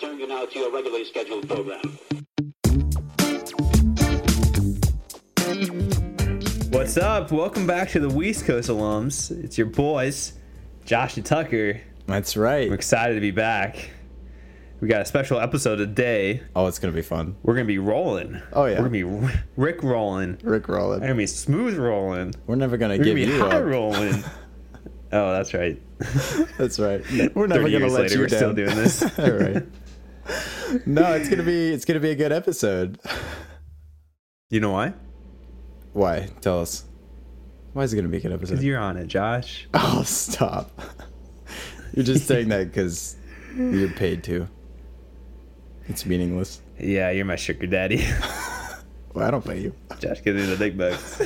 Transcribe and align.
return 0.00 0.20
you 0.20 0.28
now 0.28 0.44
to 0.44 0.58
your 0.60 0.72
regularly 0.72 1.04
scheduled 1.04 1.48
program. 1.48 1.80
What's 6.70 6.96
up? 6.96 7.32
Welcome 7.32 7.66
back 7.66 7.88
to 7.90 7.98
the 7.98 8.08
West 8.08 8.44
Coast 8.44 8.68
alums. 8.68 9.32
It's 9.42 9.58
your 9.58 9.66
boys, 9.66 10.34
Josh 10.84 11.16
and 11.16 11.26
Tucker. 11.26 11.80
That's 12.06 12.36
right. 12.36 12.68
We're 12.68 12.76
excited 12.76 13.14
to 13.14 13.20
be 13.20 13.32
back. 13.32 13.90
We 14.80 14.86
got 14.86 15.00
a 15.00 15.04
special 15.04 15.40
episode 15.40 15.76
today. 15.76 16.42
Oh, 16.54 16.68
it's 16.68 16.78
gonna 16.78 16.92
be 16.92 17.02
fun. 17.02 17.34
We're 17.42 17.54
gonna 17.54 17.64
be 17.64 17.78
rolling. 17.78 18.40
Oh, 18.52 18.66
yeah. 18.66 18.74
We're 18.74 18.88
gonna 18.88 18.90
be 18.90 19.02
Rick 19.02 19.82
rolling. 19.82 20.38
Rick 20.44 20.68
rolling. 20.68 20.68
We're 20.68 20.76
rolling. 20.76 21.00
gonna 21.00 21.14
be 21.16 21.26
smooth 21.26 21.76
rolling. 21.76 22.36
We're 22.46 22.54
never 22.54 22.76
gonna 22.76 22.98
We're 22.98 23.02
give 23.04 23.16
gonna 23.16 23.26
be 23.26 23.32
you 23.32 23.40
high 23.40 23.56
up. 23.56 23.64
rolling. 23.64 24.22
oh, 25.12 25.32
that's 25.32 25.52
right. 25.54 25.82
That's 26.56 26.78
right. 26.78 27.02
We're 27.34 27.48
never 27.48 27.62
gonna 27.62 27.68
years 27.70 27.92
let 27.92 28.02
later, 28.02 28.14
you 28.14 28.20
we're 28.20 28.26
down. 28.28 28.38
still 28.38 28.54
doing 28.54 28.76
this. 28.76 29.02
All 29.18 29.30
right. 29.30 29.66
No, 30.86 31.12
it's 31.14 31.28
gonna 31.28 31.42
be 31.42 31.72
it's 31.72 31.84
gonna 31.84 32.00
be 32.00 32.10
a 32.10 32.14
good 32.16 32.32
episode. 32.32 32.98
You 34.50 34.60
know 34.60 34.70
why? 34.70 34.94
Why? 35.92 36.28
Tell 36.40 36.60
us. 36.62 36.86
Why 37.74 37.82
is 37.82 37.92
it 37.92 37.96
gonna 37.96 38.08
be 38.08 38.16
a 38.16 38.20
good 38.20 38.32
episode? 38.32 38.52
Because 38.52 38.64
you're 38.64 38.78
on 38.78 38.96
it, 38.96 39.06
Josh. 39.08 39.68
Oh, 39.74 40.02
stop. 40.04 40.70
You're 41.92 42.06
just 42.06 42.26
saying 42.26 42.48
that 42.48 42.68
because 42.68 43.16
you're 43.54 43.90
paid 43.90 44.24
to. 44.24 44.48
It's 45.86 46.06
meaningless. 46.06 46.62
Yeah, 46.78 47.10
you're 47.10 47.26
my 47.26 47.36
sugar 47.36 47.66
daddy. 47.66 48.06
Well, 49.14 49.26
I 49.26 49.30
don't 49.30 49.44
pay 49.44 49.58
you. 49.60 49.74
Josh 49.98 50.22
gives 50.22 50.40
me 50.40 50.46
the 50.46 50.56
big 50.56 50.78
bucks. 50.78 51.22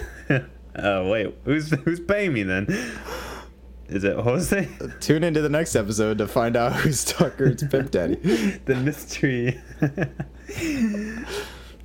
oh 0.77 1.11
wait, 1.11 1.37
who's 1.45 1.71
who's 1.71 2.01
paying 2.01 2.33
me 2.33 2.43
then? 2.43 2.67
Is 3.93 4.05
it 4.05 4.17
Jose? 4.17 4.69
Tune 5.01 5.23
into 5.23 5.43
the 5.43 5.51
next 5.51 5.77
episode 5.77 6.17
to 6.19 6.27
find 6.27 6.57
out 6.57 6.73
who's 6.73 7.05
Tucker's 7.05 7.63
pimp 7.63 7.91
daddy. 7.91 8.15
the 8.65 8.75
mystery. 8.75 9.61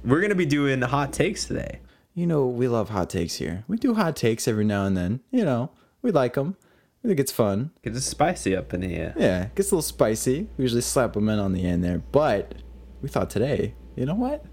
We're 0.05 0.21
gonna 0.21 0.35
be 0.35 0.45
doing 0.45 0.81
hot 0.81 1.11
takes 1.11 1.43
today. 1.45 1.81
You 2.13 2.25
know, 2.25 2.47
we 2.47 2.69
love 2.69 2.89
hot 2.89 3.09
takes 3.09 3.35
here. 3.35 3.65
We 3.67 3.75
do 3.75 3.93
hot 3.93 4.15
takes 4.15 4.47
every 4.47 4.63
now 4.63 4.85
and 4.85 4.95
then. 4.95 5.19
You 5.31 5.43
know, 5.43 5.71
we 6.01 6.11
like 6.11 6.35
them. 6.35 6.55
We 7.03 7.09
think 7.09 7.19
it's 7.19 7.33
fun. 7.33 7.71
Get 7.83 7.93
it 7.93 7.99
spicy 7.99 8.55
up 8.55 8.73
in 8.73 8.83
here. 8.83 9.13
Yeah, 9.17 9.49
gets 9.53 9.71
a 9.71 9.75
little 9.75 9.81
spicy. 9.81 10.47
We 10.57 10.63
usually 10.63 10.81
slap 10.81 11.11
them 11.11 11.27
in 11.27 11.39
on 11.39 11.51
the 11.51 11.65
end 11.65 11.83
there. 11.83 11.99
But 12.13 12.55
we 13.01 13.09
thought 13.09 13.29
today, 13.29 13.75
you 13.97 14.05
know 14.05 14.15
what? 14.15 14.45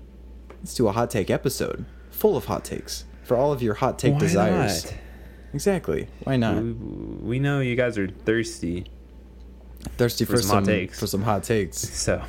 Let's 0.59 0.75
do 0.75 0.89
a 0.89 0.93
hot 0.93 1.09
take 1.09 1.31
episode 1.31 1.85
full 2.11 2.37
of 2.37 2.47
hot 2.47 2.65
takes 2.65 3.05
for 3.23 3.37
all 3.37 3.53
of 3.53 3.63
your 3.63 3.75
hot 3.75 3.97
take 3.97 4.15
Why 4.15 4.19
desires. 4.19 4.85
not? 4.87 4.95
Exactly. 5.55 6.09
Why 6.25 6.37
not? 6.37 6.57
We, 6.63 6.73
we 6.73 7.39
know 7.39 7.61
you 7.61 7.77
guys 7.77 7.97
are 7.97 8.09
thirsty, 8.09 8.87
Thirsty 9.97 10.25
for, 10.25 10.37
some 10.39 10.43
some, 10.43 10.57
hot 10.59 10.65
takes. 10.65 10.99
for 11.01 11.07
some 11.07 11.23
hot 11.23 11.45
takes. 11.45 11.79
so 11.97 12.23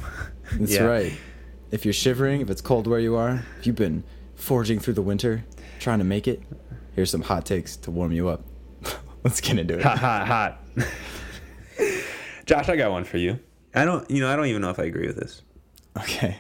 That's 0.54 0.74
yeah. 0.74 0.84
right. 0.84 1.14
If 1.72 1.86
you're 1.86 1.94
shivering, 1.94 2.42
if 2.42 2.50
it's 2.50 2.62
cold 2.62 2.86
where 2.88 3.00
you 3.00 3.16
are, 3.16 3.44
if 3.60 3.66
you've 3.68 3.76
been 3.76 4.04
forging 4.36 4.80
through 4.80 4.94
the 4.94 5.02
winter, 5.02 5.46
trying 5.80 6.00
to 6.00 6.06
make 6.06 6.28
it, 6.28 6.42
here's 6.96 7.10
some 7.10 7.22
hot 7.24 7.46
takes 7.46 7.76
to 7.78 7.92
warm 7.92 8.12
you 8.12 8.28
up. 8.28 8.44
Let's 9.24 9.42
get 9.42 9.58
into 9.58 9.76
it. 9.76 9.82
Hot, 9.84 9.98
hot, 9.98 10.28
hot. 10.28 10.62
Josh, 12.46 12.70
I 12.70 12.76
got 12.76 12.92
one 12.92 13.04
for 13.06 13.18
you. 13.18 13.40
I 13.74 13.86
don't, 13.86 14.10
you 14.10 14.22
know, 14.22 14.32
I 14.32 14.36
don't 14.36 14.46
even 14.46 14.62
know 14.62 14.70
if 14.70 14.80
I 14.80 14.84
agree 14.84 15.08
with 15.08 15.18
this, 15.18 15.42
Okay. 15.98 16.38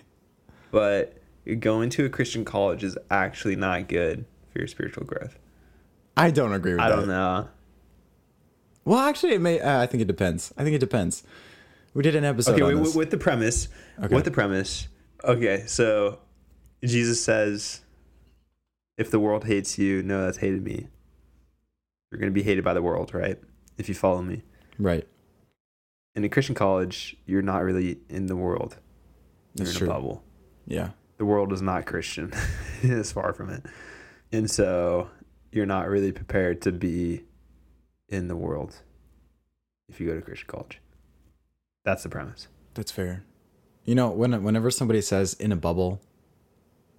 but 0.72 1.17
going 1.59 1.89
to 1.91 2.06
a 2.06 2.09
Christian 2.09 2.45
college 2.45 2.83
is 2.83 2.97
actually 3.09 3.56
not 3.56 3.88
good 3.89 4.25
for 4.53 4.59
your 4.59 4.67
spiritual 4.67 5.03
growth. 5.06 5.38
I 6.18 6.32
don't 6.32 6.54
agree 6.54 6.74
with 6.74 6.82
I 6.82 6.90
that. 6.90 6.94
I 6.94 7.00
don't 7.00 7.08
know. 7.08 7.48
Well, 8.86 9.00
actually, 9.00 9.34
it 9.34 9.42
may. 9.42 9.60
Uh, 9.60 9.82
I 9.82 9.88
think 9.88 10.02
it 10.02 10.08
depends. 10.08 10.54
I 10.58 10.64
think 10.64 10.76
it 10.76 10.80
depends. 10.80 11.24
We 11.94 12.04
did 12.04 12.16
an 12.16 12.24
episode 12.26 12.54
Okay, 12.54 12.62
on 12.76 12.84
wait, 12.84 12.96
with 12.96 13.10
the 13.10 13.18
premise. 13.18 13.68
Okay. 14.04 14.14
With 14.14 14.26
the 14.26 14.32
premise. 14.32 14.88
Okay, 15.24 15.64
so 15.66 16.20
Jesus 16.84 17.24
says, 17.24 17.82
"If 18.98 19.10
the 19.10 19.20
world 19.20 19.46
hates 19.46 19.78
you, 19.80 20.04
no, 20.04 20.24
that's 20.26 20.38
hated 20.38 20.64
me. 20.64 20.88
You're 22.12 22.20
going 22.20 22.31
to 22.31 22.34
be 22.34 22.44
hated 22.44 22.64
by 22.64 22.74
the 22.74 22.81
world, 22.81 23.14
right? 23.14 23.40
If 23.78 23.90
you 23.90 23.96
follow 23.96 24.22
me." 24.22 24.44
right. 24.78 25.08
In 26.16 26.24
a 26.24 26.30
Christian 26.30 26.56
college, 26.56 27.18
you're 27.25 27.42
not 27.42 27.62
really 27.64 27.98
in 28.08 28.28
the 28.28 28.38
world. 28.38 28.78
You're 29.56 29.66
That's 29.66 29.72
in 29.72 29.80
true. 29.80 29.88
a 29.90 29.94
bubble. 29.94 30.24
Yeah. 30.66 30.92
The 31.18 31.25
world 31.25 31.52
is 31.52 31.62
not 31.62 31.86
Christian. 31.86 32.31
it's 32.84 33.12
far 33.12 33.34
from 33.34 33.50
it, 33.50 33.66
and 34.31 34.50
so 34.50 35.09
you're 35.56 35.66
not 35.66 35.88
really 35.88 36.12
prepared 36.12 36.62
to 36.64 36.72
be 36.72 37.24
in 38.10 38.28
the 38.28 38.36
world 38.36 38.76
if 39.90 40.00
you 40.00 40.08
go 40.08 40.16
to 40.16 40.22
Christian 40.22 40.48
college. 40.48 40.80
That's 41.84 42.04
the 42.04 42.10
premise. 42.10 42.48
That's 42.74 42.92
fair. 42.92 43.24
You 43.86 43.96
know, 43.96 44.10
when 44.10 44.44
whenever 44.44 44.72
somebody 44.72 45.02
says 45.02 45.34
in 45.36 45.52
a 45.52 45.56
bubble, 45.56 46.02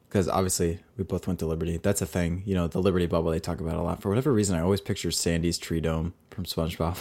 because 0.08 0.28
obviously 0.28 0.80
we 0.96 1.04
both 1.04 1.26
went 1.26 1.40
to 1.40 1.46
Liberty. 1.46 1.78
That's 1.78 2.00
a 2.00 2.06
thing. 2.06 2.42
You 2.46 2.54
know, 2.54 2.68
the 2.68 2.80
Liberty 2.80 3.06
bubble 3.06 3.30
they 3.30 3.40
talk 3.40 3.60
about 3.60 3.76
a 3.76 3.82
lot. 3.82 4.00
For 4.00 4.08
whatever 4.08 4.32
reason, 4.32 4.56
I 4.56 4.60
always 4.62 4.80
picture 4.80 5.10
Sandy's 5.10 5.58
tree 5.58 5.80
dome 5.80 6.14
from 6.30 6.44
SpongeBob. 6.44 6.96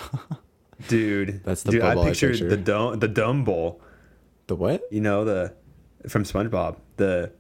Dude, 0.90 1.42
That's 1.46 1.64
the 1.64 1.72
dude, 1.72 1.82
bubble 1.82 2.02
I 2.02 2.06
I 2.06 2.10
pictured 2.10 2.32
picture. 2.32 2.50
the 2.50 2.58
dome, 2.58 3.00
the 3.00 3.08
dome 3.08 3.46
bowl. 3.46 3.80
the 4.48 4.56
what? 4.56 4.84
You 4.92 5.00
know 5.02 5.24
the 5.24 5.54
from 6.10 6.24
SpongeBob, 6.24 6.78
the 6.98 7.32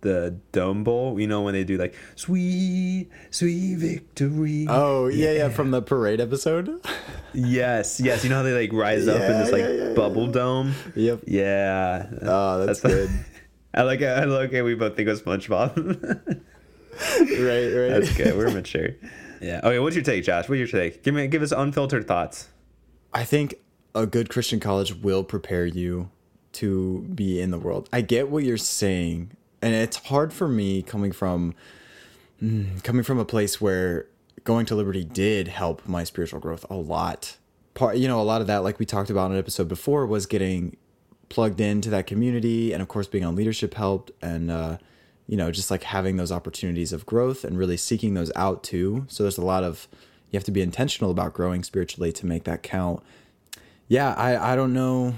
the 0.00 0.36
dome 0.52 0.84
bowl. 0.84 1.20
You 1.20 1.26
know 1.26 1.42
when 1.42 1.54
they 1.54 1.64
do 1.64 1.76
like 1.76 1.94
sweet, 2.16 3.08
sweet 3.30 3.76
victory. 3.76 4.66
Oh 4.68 5.08
yeah, 5.08 5.32
yeah, 5.32 5.48
from 5.48 5.70
the 5.70 5.82
parade 5.82 6.20
episode. 6.20 6.84
yes, 7.32 8.00
yes. 8.00 8.24
You 8.24 8.30
know 8.30 8.36
how 8.36 8.42
they 8.42 8.54
like 8.54 8.72
rise 8.72 9.08
up 9.08 9.20
in 9.20 9.38
this 9.38 9.52
like 9.52 9.62
yeah, 9.62 9.88
yeah, 9.88 9.92
bubble 9.94 10.26
yeah. 10.26 10.32
dome. 10.32 10.74
yep. 10.94 11.22
Yeah. 11.26 12.06
Oh, 12.22 12.64
that's, 12.66 12.80
That's- 12.80 13.08
good. 13.08 13.24
I 13.74 13.82
like. 13.82 14.00
it. 14.00 14.06
I 14.06 14.24
like. 14.24 14.52
it. 14.52 14.62
We 14.62 14.74
both 14.74 14.96
think 14.96 15.08
of 15.08 15.22
SpongeBob. 15.22 15.76
right, 15.76 17.24
right. 17.28 18.00
That's 18.00 18.16
good. 18.16 18.36
We're 18.36 18.50
mature. 18.50 18.90
Yeah. 19.40 19.60
Okay. 19.62 19.78
What's 19.78 19.94
your 19.94 20.04
take, 20.04 20.24
Josh? 20.24 20.48
What's 20.48 20.58
your 20.58 20.66
take? 20.66 21.04
Give 21.04 21.14
me. 21.14 21.28
Give 21.28 21.40
us 21.42 21.52
unfiltered 21.52 22.08
thoughts. 22.08 22.48
I 23.14 23.24
think 23.24 23.54
a 23.94 24.06
good 24.06 24.28
Christian 24.28 24.58
college 24.60 24.94
will 24.94 25.22
prepare 25.24 25.66
you 25.66 26.10
to 26.52 27.02
be 27.14 27.40
in 27.40 27.50
the 27.50 27.58
world. 27.58 27.88
I 27.92 28.00
get 28.00 28.28
what 28.28 28.44
you're 28.44 28.56
saying, 28.56 29.32
and 29.62 29.74
it's 29.74 29.96
hard 29.96 30.32
for 30.32 30.48
me 30.48 30.82
coming 30.82 31.12
from 31.12 31.54
mm, 32.42 32.82
coming 32.82 33.02
from 33.02 33.18
a 33.18 33.24
place 33.24 33.60
where 33.60 34.06
going 34.44 34.66
to 34.66 34.74
Liberty 34.74 35.04
did 35.04 35.48
help 35.48 35.86
my 35.86 36.04
spiritual 36.04 36.40
growth 36.40 36.64
a 36.70 36.74
lot. 36.74 37.36
Part, 37.74 37.96
you 37.96 38.08
know, 38.08 38.20
a 38.20 38.24
lot 38.24 38.40
of 38.40 38.46
that, 38.48 38.58
like 38.58 38.78
we 38.78 38.86
talked 38.86 39.10
about 39.10 39.26
in 39.26 39.32
an 39.32 39.38
episode 39.38 39.68
before, 39.68 40.06
was 40.06 40.26
getting 40.26 40.76
plugged 41.28 41.60
into 41.60 41.90
that 41.90 42.06
community, 42.06 42.72
and 42.72 42.82
of 42.82 42.88
course, 42.88 43.06
being 43.06 43.24
on 43.24 43.36
leadership 43.36 43.74
helped, 43.74 44.10
and 44.20 44.50
uh, 44.50 44.78
you 45.26 45.36
know, 45.36 45.50
just 45.50 45.70
like 45.70 45.84
having 45.84 46.16
those 46.16 46.32
opportunities 46.32 46.92
of 46.92 47.06
growth 47.06 47.44
and 47.44 47.56
really 47.56 47.76
seeking 47.76 48.14
those 48.14 48.32
out 48.34 48.62
too. 48.62 49.06
So 49.08 49.22
there's 49.22 49.38
a 49.38 49.44
lot 49.44 49.62
of 49.62 49.86
you 50.30 50.36
have 50.36 50.44
to 50.44 50.50
be 50.50 50.62
intentional 50.62 51.10
about 51.10 51.32
growing 51.32 51.62
spiritually 51.62 52.12
to 52.12 52.26
make 52.26 52.44
that 52.44 52.62
count. 52.62 53.02
Yeah, 53.88 54.14
I 54.14 54.52
I 54.52 54.56
don't 54.56 54.72
know. 54.72 55.14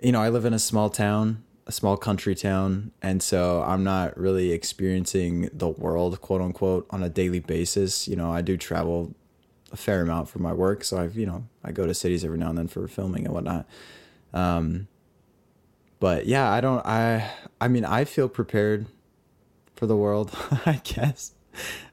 You 0.00 0.12
know, 0.12 0.20
I 0.20 0.28
live 0.28 0.44
in 0.44 0.54
a 0.54 0.58
small 0.58 0.90
town, 0.90 1.42
a 1.72 1.74
small 1.74 1.96
country 1.96 2.34
town, 2.34 2.92
and 3.00 3.22
so 3.22 3.62
I'm 3.62 3.82
not 3.82 4.18
really 4.18 4.52
experiencing 4.52 5.48
the 5.54 5.68
world, 5.68 6.20
quote 6.20 6.42
unquote, 6.42 6.86
on 6.90 7.02
a 7.02 7.08
daily 7.08 7.40
basis. 7.40 8.06
You 8.06 8.14
know, 8.14 8.30
I 8.30 8.42
do 8.42 8.58
travel 8.58 9.14
a 9.72 9.76
fair 9.78 10.02
amount 10.02 10.28
for 10.28 10.38
my 10.38 10.52
work, 10.52 10.84
so 10.84 10.98
I've 10.98 11.16
you 11.16 11.24
know 11.24 11.46
I 11.64 11.72
go 11.72 11.86
to 11.86 11.94
cities 11.94 12.26
every 12.26 12.36
now 12.36 12.50
and 12.50 12.58
then 12.58 12.68
for 12.68 12.86
filming 12.88 13.24
and 13.24 13.34
whatnot. 13.34 13.66
Um, 14.34 14.86
but 15.98 16.26
yeah, 16.26 16.50
I 16.50 16.60
don't. 16.60 16.84
I 16.84 17.30
I 17.58 17.68
mean, 17.68 17.86
I 17.86 18.04
feel 18.04 18.28
prepared 18.28 18.86
for 19.74 19.86
the 19.86 19.96
world. 19.96 20.30
I 20.66 20.80
guess. 20.84 21.32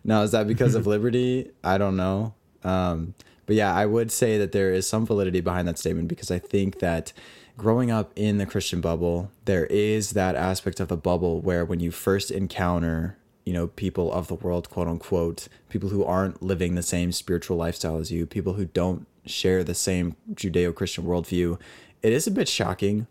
Now, 0.03 0.23
is 0.23 0.31
that 0.31 0.45
because 0.45 0.75
of 0.75 0.87
liberty? 0.95 1.51
I 1.63 1.77
don't 1.77 1.95
know. 1.95 2.33
Um, 2.65 3.13
but 3.45 3.55
yeah, 3.55 3.73
I 3.73 3.85
would 3.85 4.11
say 4.11 4.37
that 4.39 4.51
there 4.51 4.73
is 4.73 4.87
some 4.87 5.05
validity 5.05 5.39
behind 5.39 5.69
that 5.69 5.79
statement 5.79 6.09
because 6.09 6.31
I 6.31 6.39
think 6.39 6.79
that 6.79 7.13
growing 7.59 7.91
up 7.91 8.11
in 8.15 8.37
the 8.37 8.45
Christian 8.45 8.79
bubble, 8.81 9.29
there 9.45 9.65
is 9.65 10.11
that 10.11 10.35
aspect 10.35 10.79
of 10.79 10.87
the 10.87 10.97
bubble 10.97 11.41
where 11.41 11.65
when 11.65 11.81
you 11.81 11.91
first 11.91 12.31
encounter, 12.31 13.17
you 13.45 13.53
know, 13.53 13.67
people 13.67 14.11
of 14.11 14.27
the 14.27 14.35
world, 14.35 14.69
quote 14.69 14.87
unquote, 14.87 15.49
people 15.67 15.89
who 15.89 16.03
aren't 16.03 16.41
living 16.41 16.75
the 16.75 16.81
same 16.81 17.11
spiritual 17.11 17.57
lifestyle 17.57 17.97
as 17.97 18.11
you, 18.11 18.25
people 18.25 18.53
who 18.53 18.65
don't 18.65 19.05
share 19.25 19.63
the 19.63 19.75
same 19.75 20.15
Judeo 20.33 20.73
Christian 20.73 21.03
worldview, 21.03 21.59
it 22.01 22.13
is 22.13 22.25
a 22.25 22.31
bit 22.31 22.47
shocking. 22.47 23.07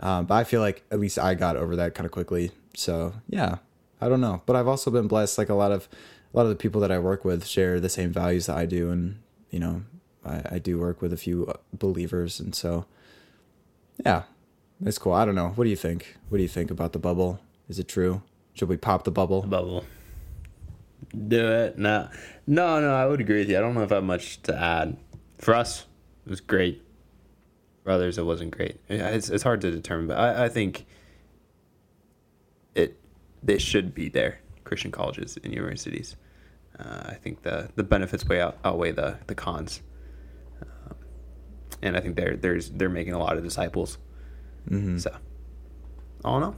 Um, 0.00 0.24
but 0.24 0.34
I 0.34 0.44
feel 0.44 0.62
like 0.62 0.82
at 0.90 0.98
least 0.98 1.18
I 1.18 1.34
got 1.34 1.56
over 1.56 1.76
that 1.76 1.94
kind 1.94 2.06
of 2.06 2.10
quickly. 2.10 2.52
So 2.74 3.12
yeah, 3.28 3.58
I 4.00 4.08
don't 4.08 4.22
know. 4.22 4.40
But 4.46 4.56
I've 4.56 4.68
also 4.68 4.90
been 4.90 5.08
blessed. 5.08 5.36
Like 5.36 5.50
a 5.50 5.54
lot 5.54 5.72
of 5.72 5.88
a 6.32 6.36
lot 6.36 6.44
of 6.44 6.48
the 6.48 6.56
people 6.56 6.80
that 6.80 6.90
I 6.90 6.98
work 6.98 7.22
with 7.24 7.46
share 7.46 7.78
the 7.78 7.90
same 7.90 8.12
values 8.12 8.46
that 8.46 8.56
I 8.56 8.64
do, 8.64 8.90
and 8.90 9.20
you 9.50 9.58
know, 9.58 9.82
I, 10.24 10.42
I 10.52 10.58
do 10.58 10.78
work 10.78 11.02
with 11.02 11.12
a 11.12 11.18
few 11.18 11.46
uh, 11.46 11.54
believers, 11.74 12.40
and 12.40 12.54
so 12.54 12.86
yeah, 14.04 14.22
it's 14.84 14.98
cool. 14.98 15.12
I 15.12 15.24
don't 15.24 15.34
know. 15.34 15.50
What 15.50 15.64
do 15.64 15.70
you 15.70 15.76
think? 15.76 16.16
What 16.28 16.38
do 16.38 16.42
you 16.42 16.48
think 16.48 16.70
about 16.70 16.92
the 16.92 16.98
bubble? 16.98 17.40
Is 17.68 17.78
it 17.78 17.88
true? 17.88 18.22
Should 18.54 18.68
we 18.68 18.76
pop 18.76 19.04
the 19.04 19.10
bubble? 19.10 19.42
bubble. 19.42 19.84
Do 21.28 21.48
it. 21.48 21.78
No, 21.78 22.08
no, 22.46 22.80
no. 22.80 22.94
I 22.94 23.06
would 23.06 23.20
agree 23.20 23.38
with 23.40 23.50
you. 23.50 23.56
I 23.56 23.60
don't 23.60 23.74
know 23.74 23.82
if 23.82 23.92
I 23.92 23.96
have 23.96 24.04
much 24.04 24.42
to 24.42 24.56
add. 24.56 24.96
For 25.38 25.54
us, 25.54 25.86
it 26.26 26.30
was 26.30 26.40
great. 26.40 26.82
For 27.84 27.90
others, 27.90 28.18
it 28.18 28.24
wasn't 28.24 28.50
great. 28.50 28.80
It's 28.88 29.30
it's 29.30 29.42
hard 29.42 29.60
to 29.62 29.70
determine, 29.70 30.08
but 30.08 30.18
I, 30.18 30.44
I 30.44 30.48
think 30.48 30.86
it 32.74 32.98
they 33.42 33.58
should 33.58 33.94
be 33.94 34.08
there. 34.08 34.40
Christian 34.64 34.92
colleges 34.92 35.38
and 35.42 35.52
universities. 35.52 36.16
Uh, 36.78 37.02
I 37.06 37.14
think 37.14 37.42
the 37.42 37.70
the 37.74 37.82
benefits 37.82 38.26
way 38.26 38.40
out, 38.40 38.58
outweigh 38.64 38.92
the 38.92 39.18
the 39.26 39.34
cons, 39.34 39.80
and 41.82 41.96
I 41.96 42.00
think 42.00 42.16
they're 42.16 42.36
there's 42.36 42.70
they're 42.70 42.88
making 42.88 43.14
a 43.14 43.18
lot 43.18 43.36
of 43.36 43.42
disciples. 43.42 43.98
Mm-hmm. 44.68 44.98
So, 44.98 45.16
all 46.24 46.36
in 46.38 46.42
all, 46.42 46.56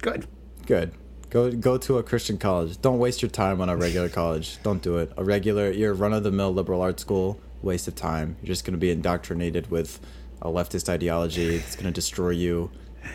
good. 0.00 0.26
Good. 0.66 0.92
Go 1.30 1.50
go 1.50 1.78
to 1.78 1.98
a 1.98 2.02
Christian 2.02 2.38
college. 2.38 2.80
Don't 2.80 2.98
waste 2.98 3.22
your 3.22 3.30
time 3.30 3.60
on 3.60 3.68
a 3.68 3.76
regular 3.76 4.08
college. 4.20 4.62
Don't 4.62 4.82
do 4.82 4.98
it. 4.98 5.12
A 5.16 5.24
regular, 5.24 5.70
your 5.70 5.94
run 5.94 6.12
of 6.12 6.22
the 6.22 6.30
mill 6.30 6.52
liberal 6.52 6.80
arts 6.80 7.02
school, 7.02 7.40
waste 7.62 7.88
of 7.88 7.94
time. 7.94 8.36
You're 8.40 8.48
just 8.48 8.64
going 8.64 8.74
to 8.74 8.78
be 8.78 8.90
indoctrinated 8.90 9.70
with 9.70 10.00
a 10.42 10.48
leftist 10.48 10.88
ideology. 10.88 11.56
It's 11.56 11.74
going 11.74 11.86
to 11.86 11.92
destroy 11.92 12.30
you. 12.30 12.70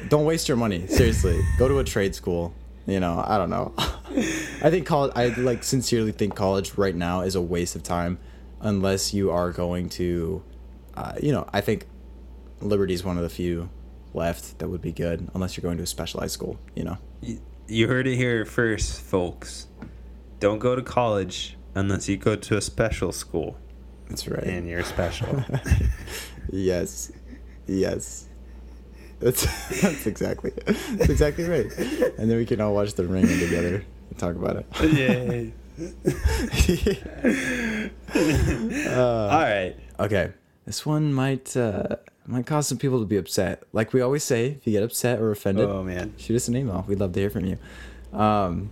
Don't 0.09 0.25
waste 0.25 0.47
your 0.47 0.57
money. 0.57 0.87
Seriously, 0.87 1.39
go 1.57 1.67
to 1.67 1.79
a 1.79 1.83
trade 1.83 2.15
school. 2.15 2.53
You 2.85 2.99
know, 2.99 3.23
I 3.25 3.37
don't 3.37 3.49
know. 3.49 3.73
I 3.77 4.69
think 4.69 4.85
college. 4.85 5.11
I 5.15 5.27
like 5.27 5.63
sincerely 5.63 6.11
think 6.11 6.35
college 6.35 6.75
right 6.75 6.95
now 6.95 7.21
is 7.21 7.35
a 7.35 7.41
waste 7.41 7.75
of 7.75 7.83
time, 7.83 8.19
unless 8.59 9.13
you 9.13 9.31
are 9.31 9.51
going 9.51 9.89
to, 9.89 10.43
uh, 10.99 11.13
you 11.21 11.31
know, 11.31 11.47
I 11.53 11.61
think 11.61 11.85
Liberty 12.61 12.93
is 12.93 13.03
one 13.03 13.17
of 13.17 13.23
the 13.23 13.29
few 13.29 13.69
left 14.13 14.59
that 14.59 14.67
would 14.69 14.81
be 14.81 14.91
good, 14.91 15.29
unless 15.33 15.55
you're 15.55 15.61
going 15.63 15.77
to 15.77 15.83
a 15.83 15.87
specialized 15.87 16.33
school. 16.33 16.57
You 16.75 16.83
know. 16.83 16.97
You- 17.21 17.41
You 17.67 17.87
heard 17.87 18.07
it 18.07 18.15
here 18.17 18.45
first, 18.45 18.99
folks. 19.01 19.67
Don't 20.39 20.57
go 20.59 20.75
to 20.75 20.81
college 20.81 21.55
unless 21.75 22.09
you 22.09 22.17
go 22.17 22.35
to 22.35 22.57
a 22.57 22.61
special 22.61 23.11
school 23.11 23.55
That's 24.09 24.27
right. 24.27 24.43
and 24.43 24.67
you're 24.67 24.83
special. 24.83 25.43
yes, 26.51 27.11
yes. 27.67 28.25
That's 29.19 29.43
that's 29.81 30.07
exactly 30.07 30.51
that's 30.65 31.09
exactly 31.09 31.43
right. 31.45 31.67
And 32.17 32.25
then 32.31 32.37
we 32.37 32.45
can 32.47 32.59
all 32.61 32.73
watch 32.73 32.93
The 32.95 33.05
Ring 33.05 33.27
together 33.27 33.83
and 34.09 34.17
talk 34.17 34.35
about 34.35 34.55
it. 34.57 34.65
Yay. 34.97 35.53
Uh, 38.87 39.27
All 39.31 39.41
right. 39.41 39.75
Okay, 39.99 40.31
this 40.69 40.85
one 40.85 41.11
might 41.11 41.57
uh, 41.57 41.95
might 42.27 42.45
cause 42.45 42.67
some 42.67 42.77
people 42.77 42.99
to 42.99 43.05
be 43.07 43.17
upset. 43.17 43.63
Like 43.73 43.91
we 43.91 44.01
always 44.01 44.23
say, 44.23 44.49
if 44.49 44.67
you 44.67 44.73
get 44.73 44.83
upset 44.83 45.19
or 45.19 45.31
offended, 45.31 45.67
Oh 45.67 45.81
man, 45.81 46.13
shoot 46.17 46.35
us 46.35 46.47
an 46.47 46.55
email. 46.55 46.85
We'd 46.87 46.99
love 46.99 47.11
to 47.13 47.19
hear 47.19 47.31
from 47.31 47.45
you. 47.45 47.57
Um, 48.13 48.71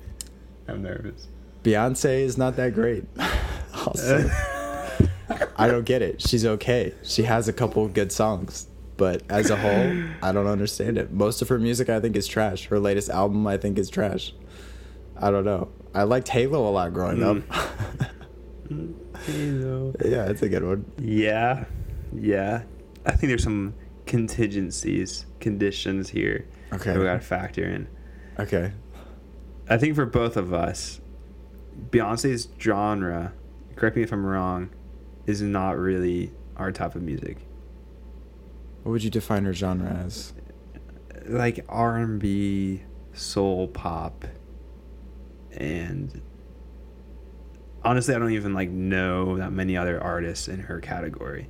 I'm 0.66 0.80
nervous. 0.80 1.28
Beyonce 1.62 2.20
is 2.22 2.38
not 2.38 2.56
that 2.56 2.72
great. 2.72 3.04
also, 3.86 4.30
I 5.58 5.68
don't 5.68 5.84
get 5.84 6.00
it. 6.00 6.22
She's 6.22 6.46
okay. 6.46 6.94
She 7.02 7.24
has 7.24 7.48
a 7.48 7.52
couple 7.52 7.86
good 7.88 8.12
songs, 8.12 8.66
but 8.96 9.22
as 9.28 9.50
a 9.50 9.56
whole, 9.56 10.04
I 10.22 10.32
don't 10.32 10.46
understand 10.46 10.96
it. 10.96 11.12
Most 11.12 11.42
of 11.42 11.50
her 11.50 11.58
music, 11.58 11.90
I 11.90 12.00
think, 12.00 12.16
is 12.16 12.26
trash. 12.26 12.64
Her 12.68 12.80
latest 12.80 13.10
album, 13.10 13.46
I 13.46 13.58
think, 13.58 13.78
is 13.78 13.90
trash. 13.90 14.32
I 15.20 15.30
don't 15.30 15.44
know. 15.44 15.68
I 15.94 16.04
liked 16.04 16.28
Halo 16.28 16.66
a 16.66 16.70
lot 16.70 16.94
growing 16.94 17.22
up. 17.22 17.42
Yeah, 19.28 20.26
it's 20.26 20.42
a 20.42 20.48
good 20.48 20.64
one. 20.64 20.90
Yeah, 21.00 21.64
yeah. 22.14 22.62
I 23.04 23.12
think 23.12 23.28
there's 23.30 23.42
some 23.44 23.74
contingencies, 24.06 25.26
conditions 25.40 26.08
here 26.10 26.46
Okay. 26.72 26.92
that 26.92 26.98
we 26.98 27.04
got 27.04 27.14
to 27.14 27.20
factor 27.20 27.64
in. 27.64 27.88
Okay. 28.38 28.72
I 29.68 29.76
think 29.78 29.94
for 29.94 30.06
both 30.06 30.36
of 30.36 30.52
us, 30.54 31.00
Beyonce's 31.90 32.48
genre, 32.60 33.32
correct 33.74 33.96
me 33.96 34.02
if 34.02 34.12
I'm 34.12 34.24
wrong, 34.24 34.70
is 35.26 35.42
not 35.42 35.76
really 35.78 36.32
our 36.56 36.70
type 36.72 36.94
of 36.94 37.02
music. 37.02 37.38
What 38.82 38.92
would 38.92 39.02
you 39.04 39.10
define 39.10 39.44
her 39.44 39.52
genre 39.52 39.88
as? 40.06 40.32
Like 41.26 41.64
R&B, 41.68 42.82
soul 43.12 43.66
pop, 43.68 44.24
and 45.52 46.20
honestly, 47.86 48.14
I 48.14 48.18
don't 48.18 48.32
even 48.32 48.52
like 48.54 48.70
know 48.70 49.38
that 49.38 49.52
many 49.52 49.76
other 49.76 50.02
artists 50.02 50.48
in 50.48 50.60
her 50.60 50.80
category. 50.80 51.48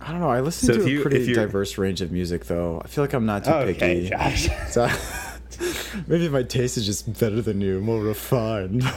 I 0.00 0.10
don't 0.10 0.20
know. 0.20 0.30
I 0.30 0.40
listen 0.40 0.66
So 0.66 0.78
to 0.84 0.90
you- 0.90 0.98
a 1.00 1.02
pretty 1.02 1.32
diverse 1.32 1.78
range 1.78 2.00
of 2.00 2.10
music, 2.10 2.46
though. 2.46 2.82
I 2.84 2.88
feel 2.88 3.04
like 3.04 3.12
I'm 3.12 3.24
not 3.26 3.44
too 3.44 3.50
Okay, 3.52 3.74
picky. 3.74 4.08
Josh. 4.10 4.48
So 4.70 4.88
maybe 6.08 6.28
my 6.28 6.42
taste 6.42 6.76
is 6.76 6.84
just 6.86 7.18
better 7.20 7.40
than 7.40 7.60
you, 7.60 7.80
more 7.80 8.02
refined. 8.02 8.82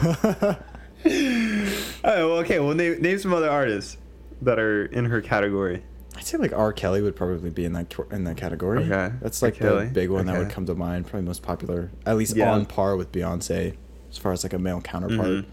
Oh, 1.08 2.28
well, 2.30 2.38
okay. 2.38 2.58
Well, 2.58 2.74
name 2.74 3.00
name 3.00 3.18
some 3.18 3.32
other 3.32 3.50
artists 3.50 3.96
that 4.42 4.58
are 4.58 4.86
in 4.86 5.04
her 5.04 5.20
category. 5.20 5.84
I'd 6.16 6.24
say 6.24 6.38
like 6.38 6.52
R. 6.52 6.72
Kelly 6.72 7.02
would 7.02 7.14
probably 7.14 7.50
be 7.50 7.64
in 7.64 7.72
that 7.74 7.94
in 8.10 8.24
that 8.24 8.36
category. 8.36 8.84
Okay, 8.84 9.14
that's 9.20 9.42
like 9.42 9.58
the 9.58 9.88
big 9.92 10.10
one 10.10 10.26
that 10.26 10.38
would 10.38 10.50
come 10.50 10.66
to 10.66 10.74
mind. 10.74 11.06
Probably 11.06 11.26
most 11.26 11.42
popular, 11.42 11.90
at 12.06 12.16
least 12.16 12.34
Yeah. 12.36 12.52
on 12.52 12.64
par 12.66 12.96
with 12.96 13.12
Beyonce, 13.12 13.76
as 14.10 14.18
far 14.18 14.32
as 14.32 14.42
like 14.42 14.52
a 14.52 14.58
male 14.58 14.80
counterpart. 14.80 15.28
Mhm. 15.28 15.44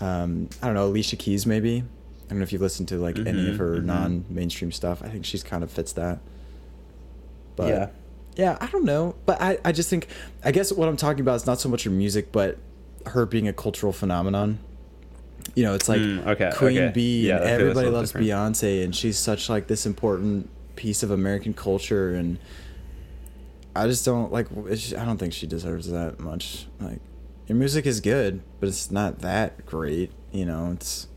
Um, 0.00 0.48
I 0.62 0.66
don't 0.66 0.74
know 0.74 0.86
Alicia 0.86 1.16
Keys 1.16 1.46
maybe. 1.46 1.78
I 2.26 2.28
don't 2.28 2.38
know 2.38 2.42
if 2.44 2.52
you've 2.52 2.62
listened 2.62 2.88
to 2.88 2.96
like 2.98 3.18
any 3.18 3.48
of 3.50 3.56
Mhm, 3.56 3.58
her 3.58 3.76
mhm. 3.76 3.84
non-mainstream 3.84 4.72
stuff. 4.72 5.02
I 5.02 5.08
think 5.08 5.24
she's 5.24 5.42
kind 5.42 5.62
of 5.62 5.70
fits 5.70 5.92
that. 5.92 6.20
But 7.56 7.68
yeah. 7.68 7.88
yeah, 8.36 8.58
I 8.60 8.66
don't 8.68 8.84
know. 8.84 9.14
But 9.26 9.40
I, 9.42 9.58
I 9.64 9.72
just 9.72 9.90
think, 9.90 10.08
I 10.42 10.50
guess 10.50 10.72
what 10.72 10.88
I'm 10.88 10.96
talking 10.96 11.20
about 11.20 11.36
is 11.36 11.46
not 11.46 11.60
so 11.60 11.68
much 11.68 11.84
her 11.84 11.90
music, 11.90 12.32
but 12.32 12.58
her 13.06 13.26
being 13.26 13.48
a 13.48 13.52
cultural 13.52 13.92
phenomenon. 13.92 14.58
You 15.54 15.64
know, 15.64 15.74
it's 15.74 15.88
like 15.88 16.00
Mm, 16.00 16.26
okay, 16.26 16.50
Queen 16.54 16.78
okay. 16.78 16.92
Bee 16.92 17.28
Yeah, 17.28 17.36
and 17.36 17.44
I 17.44 17.46
feel 17.48 17.50
that's 17.50 17.60
a 17.60 17.62
everybody 17.70 17.88
loves 17.90 18.12
different. 18.12 18.28
Beyonce 18.28 18.84
and 18.84 18.96
she's 18.96 19.18
such 19.18 19.48
like 19.50 19.66
this 19.66 19.84
important 19.86 20.48
piece 20.76 21.02
of 21.02 21.10
American 21.10 21.52
culture 21.52 22.14
and 22.14 22.38
I 23.76 23.86
just 23.86 24.04
don't 24.06 24.32
like 24.32 24.46
I 24.56 25.04
don't 25.04 25.18
think 25.18 25.32
she 25.34 25.46
deserves 25.46 25.90
that 25.90 26.20
much. 26.20 26.66
Like 26.80 27.00
your 27.46 27.56
music 27.56 27.86
is 27.86 28.00
good, 28.00 28.42
but 28.60 28.68
it's 28.68 28.90
not 28.90 29.20
that 29.20 29.66
great, 29.66 30.12
you 30.30 30.44
know. 30.44 30.72
It's 30.72 31.08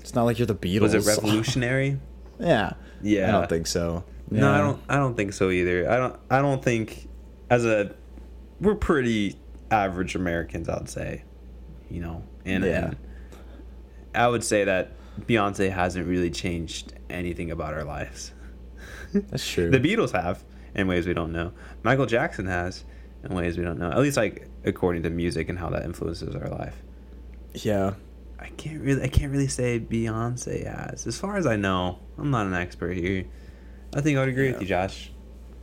it's 0.00 0.14
not 0.14 0.24
like 0.24 0.38
you're 0.38 0.46
the 0.46 0.54
Beatles. 0.54 0.80
Was 0.80 0.94
it 0.94 1.06
revolutionary? 1.06 1.98
yeah. 2.38 2.74
Yeah. 3.02 3.28
I 3.28 3.32
don't 3.32 3.48
think 3.48 3.66
so. 3.66 4.04
No, 4.30 4.50
I 4.52 4.58
don't. 4.58 4.80
I 4.88 4.96
don't 4.96 5.16
think 5.16 5.32
so 5.32 5.50
either. 5.50 5.90
I 5.90 5.96
don't. 5.96 6.16
I 6.30 6.40
don't 6.40 6.62
think 6.64 7.08
as 7.50 7.64
a 7.66 7.94
we're 8.60 8.74
pretty 8.76 9.36
average 9.70 10.14
Americans. 10.14 10.68
I'd 10.68 10.88
say, 10.88 11.24
you 11.90 12.00
know, 12.00 12.22
and, 12.44 12.64
Yeah. 12.64 12.86
and 12.86 12.96
I 14.14 14.28
would 14.28 14.44
say 14.44 14.64
that 14.64 14.92
Beyonce 15.26 15.70
hasn't 15.70 16.06
really 16.06 16.30
changed 16.30 16.94
anything 17.10 17.50
about 17.50 17.74
our 17.74 17.84
lives. 17.84 18.32
That's 19.12 19.46
true. 19.46 19.70
The 19.72 19.80
Beatles 19.80 20.12
have 20.12 20.44
in 20.74 20.86
ways 20.86 21.06
we 21.06 21.12
don't 21.12 21.32
know. 21.32 21.52
Michael 21.82 22.06
Jackson 22.06 22.46
has 22.46 22.84
in 23.24 23.34
ways 23.34 23.56
we 23.56 23.64
don't 23.64 23.78
know. 23.78 23.90
At 23.90 23.98
least 23.98 24.16
like 24.16 24.48
according 24.64 25.02
to 25.04 25.10
music 25.10 25.48
and 25.48 25.58
how 25.58 25.70
that 25.70 25.84
influences 25.84 26.34
our 26.34 26.48
life. 26.48 26.76
yeah. 27.54 27.94
I 28.38 28.48
can't 28.56 28.80
really. 28.80 29.00
I 29.02 29.06
can't 29.06 29.30
really 29.30 29.46
say 29.46 29.78
Beyonce 29.78 30.66
has. 30.66 31.06
As 31.06 31.16
far 31.16 31.36
as 31.36 31.46
I 31.46 31.54
know, 31.54 32.00
I'm 32.18 32.32
not 32.32 32.44
an 32.46 32.54
expert 32.54 32.96
here. 32.96 33.24
I 33.94 34.00
think 34.00 34.16
I 34.18 34.20
would 34.20 34.30
agree 34.30 34.50
with 34.50 34.60
you, 34.60 34.66
Josh. 34.66 35.12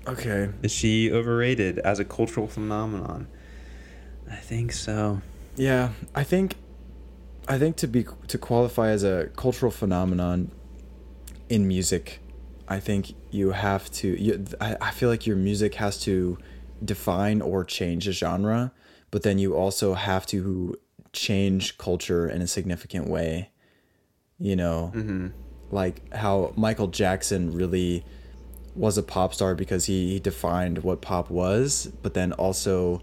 Okay. 0.07 0.49
Is 0.63 0.71
she 0.71 1.11
overrated 1.11 1.79
as 1.79 1.99
a 1.99 2.05
cultural 2.05 2.47
phenomenon? 2.47 3.27
I 4.31 4.37
think 4.37 4.71
so. 4.71 5.21
Yeah, 5.57 5.89
I 6.15 6.23
think 6.23 6.55
I 7.49 7.57
think 7.57 7.75
to 7.77 7.87
be 7.87 8.05
to 8.27 8.37
qualify 8.37 8.91
as 8.91 9.03
a 9.03 9.29
cultural 9.35 9.71
phenomenon 9.71 10.51
in 11.49 11.67
music, 11.67 12.21
I 12.67 12.79
think 12.79 13.13
you 13.29 13.51
have 13.51 13.91
to 13.91 14.07
you, 14.07 14.45
I, 14.61 14.77
I 14.79 14.91
feel 14.91 15.09
like 15.09 15.27
your 15.27 15.35
music 15.35 15.75
has 15.75 15.99
to 16.03 16.37
define 16.83 17.41
or 17.41 17.63
change 17.63 18.07
a 18.07 18.11
genre, 18.11 18.71
but 19.11 19.23
then 19.23 19.37
you 19.39 19.55
also 19.55 19.93
have 19.95 20.25
to 20.27 20.75
change 21.13 21.77
culture 21.77 22.27
in 22.29 22.41
a 22.41 22.47
significant 22.47 23.07
way. 23.07 23.49
You 24.37 24.55
know, 24.55 24.91
Mm-hmm. 24.95 25.27
like 25.71 26.13
how 26.13 26.53
Michael 26.55 26.87
Jackson 26.87 27.51
really 27.51 28.05
was 28.75 28.97
a 28.97 29.03
pop 29.03 29.33
star 29.33 29.55
because 29.55 29.85
he, 29.85 30.13
he 30.13 30.19
defined 30.19 30.79
what 30.83 31.01
pop 31.01 31.29
was, 31.29 31.91
but 32.01 32.13
then 32.13 32.31
also 32.33 33.01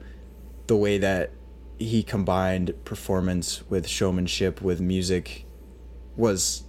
the 0.66 0.76
way 0.76 0.96
that 0.98 1.30
he 1.78 2.02
combined 2.02 2.72
performance 2.84 3.62
with 3.68 3.86
showmanship 3.86 4.62
with 4.62 4.80
music 4.80 5.44
was 6.16 6.62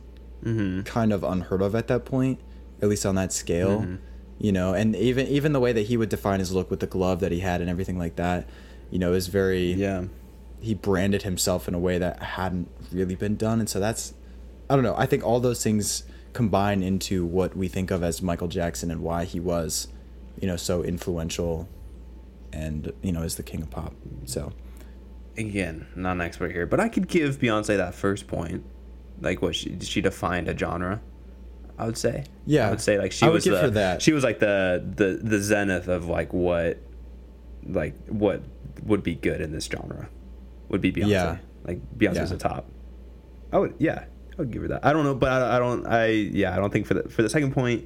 Mm-hmm. 0.43 0.81
kind 0.83 1.11
of 1.11 1.23
unheard 1.23 1.61
of 1.63 1.73
at 1.73 1.87
that 1.87 2.05
point, 2.05 2.39
at 2.81 2.87
least 2.89 3.05
on 3.07 3.15
that 3.15 3.33
scale. 3.33 3.81
Mhm. 3.81 3.97
You 4.39 4.51
know, 4.51 4.73
and 4.73 4.95
even 4.95 5.27
even 5.27 5.53
the 5.53 5.59
way 5.59 5.73
that 5.73 5.83
he 5.87 5.97
would 5.97 6.09
define 6.09 6.39
his 6.39 6.51
look 6.51 6.69
with 6.69 6.79
the 6.79 6.87
glove 6.87 7.19
that 7.21 7.31
he 7.31 7.39
had 7.39 7.59
and 7.61 7.69
everything 7.69 7.97
like 7.97 8.17
that, 8.17 8.47
you 8.91 8.99
know, 8.99 9.13
is 9.13 9.27
very 9.27 9.73
Yeah. 9.73 10.05
he 10.59 10.73
branded 10.73 11.23
himself 11.23 11.67
in 11.67 11.73
a 11.73 11.79
way 11.79 11.97
that 11.97 12.21
hadn't 12.21 12.69
really 12.91 13.15
been 13.15 13.35
done 13.35 13.59
and 13.59 13.69
so 13.69 13.79
that's 13.79 14.13
i 14.69 14.73
don't 14.75 14.83
know 14.83 14.95
i 14.97 15.05
think 15.05 15.23
all 15.23 15.39
those 15.39 15.61
things 15.63 16.03
combine 16.33 16.81
into 16.81 17.23
what 17.25 17.55
we 17.55 17.67
think 17.67 17.91
of 17.91 18.01
as 18.01 18.21
michael 18.23 18.47
jackson 18.47 18.89
and 18.89 19.01
why 19.01 19.23
he 19.23 19.39
was 19.39 19.87
you 20.41 20.47
know 20.47 20.55
so 20.55 20.81
influential 20.83 21.67
and 22.51 22.91
you 23.03 23.11
know 23.11 23.21
is 23.21 23.35
the 23.35 23.43
king 23.43 23.61
of 23.61 23.69
pop 23.69 23.93
so 24.25 24.51
Again, 25.37 25.85
not 25.95 26.13
an 26.13 26.21
expert 26.21 26.51
here, 26.51 26.65
but 26.65 26.79
I 26.79 26.89
could 26.89 27.07
give 27.07 27.37
Beyonce 27.37 27.77
that 27.77 27.93
first 27.93 28.25
point. 28.27 28.63
Like, 29.21 29.39
what 29.43 29.55
she 29.55 29.77
she 29.81 30.01
defined 30.01 30.47
a 30.47 30.57
genre. 30.57 30.99
I 31.77 31.85
would 31.85 31.97
say. 31.97 32.25
Yeah. 32.45 32.67
I 32.67 32.69
would 32.71 32.81
say 32.81 32.97
like 32.97 33.11
she 33.11 33.25
I 33.25 33.29
would 33.29 33.35
was 33.35 33.43
give 33.43 33.53
the 33.53 33.61
her 33.61 33.69
that. 33.71 34.01
she 34.01 34.11
was 34.13 34.23
like 34.23 34.39
the 34.39 34.83
the 34.95 35.19
the 35.21 35.39
zenith 35.39 35.87
of 35.87 36.07
like 36.07 36.33
what 36.33 36.79
like 37.67 37.95
what 38.07 38.41
would 38.83 39.03
be 39.03 39.15
good 39.15 39.41
in 39.41 39.51
this 39.51 39.65
genre 39.65 40.09
would 40.69 40.81
be 40.81 40.91
Beyonce. 40.91 41.07
Yeah. 41.09 41.37
Like 41.63 41.79
Beyonce's 41.97 42.31
Yeah. 42.31 42.35
a 42.35 42.39
top. 42.39 42.69
I 43.51 43.59
would 43.59 43.75
yeah, 43.77 44.05
I 44.33 44.35
would 44.37 44.51
give 44.51 44.61
her 44.63 44.67
that. 44.69 44.85
I 44.85 44.91
don't 44.93 45.03
know, 45.03 45.15
but 45.15 45.29
I, 45.31 45.57
I 45.57 45.59
don't 45.59 45.85
I 45.85 46.07
yeah, 46.07 46.53
I 46.53 46.57
don't 46.57 46.71
think 46.73 46.85
for 46.87 46.93
the 46.95 47.09
for 47.09 47.21
the 47.21 47.29
second 47.29 47.53
point 47.53 47.85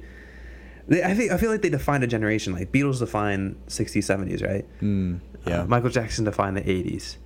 they, 0.88 1.02
I 1.02 1.14
think 1.14 1.30
I 1.30 1.36
feel 1.36 1.50
like 1.50 1.62
they 1.62 1.68
defined 1.70 2.02
a 2.02 2.06
generation. 2.08 2.52
Like 2.54 2.72
Beatles 2.72 2.98
defined 2.98 3.56
60s, 3.68 3.98
70s, 3.98 4.44
right? 4.44 4.66
Mm, 4.80 5.20
yeah. 5.46 5.60
Uh, 5.62 5.66
Michael 5.66 5.90
Jackson 5.90 6.24
defined 6.24 6.56
the 6.56 6.62
80s. 6.62 7.16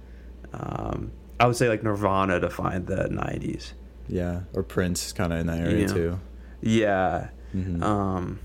Um, 0.52 1.10
I 1.40 1.46
would 1.46 1.56
say 1.56 1.68
like 1.68 1.82
Nirvana 1.82 2.38
defined 2.40 2.86
the 2.86 3.08
90s. 3.08 3.72
yeah. 4.08 4.40
Or 4.52 4.62
Prince 4.62 5.12
kind 5.12 5.32
of 5.32 5.38
in 5.40 5.46
that 5.46 5.58
area 5.60 5.80
Yeah. 5.82 5.86
too. 5.86 6.20
Yeah. 6.66 7.28
Mhm. 7.54 7.82
Um, 7.82 8.38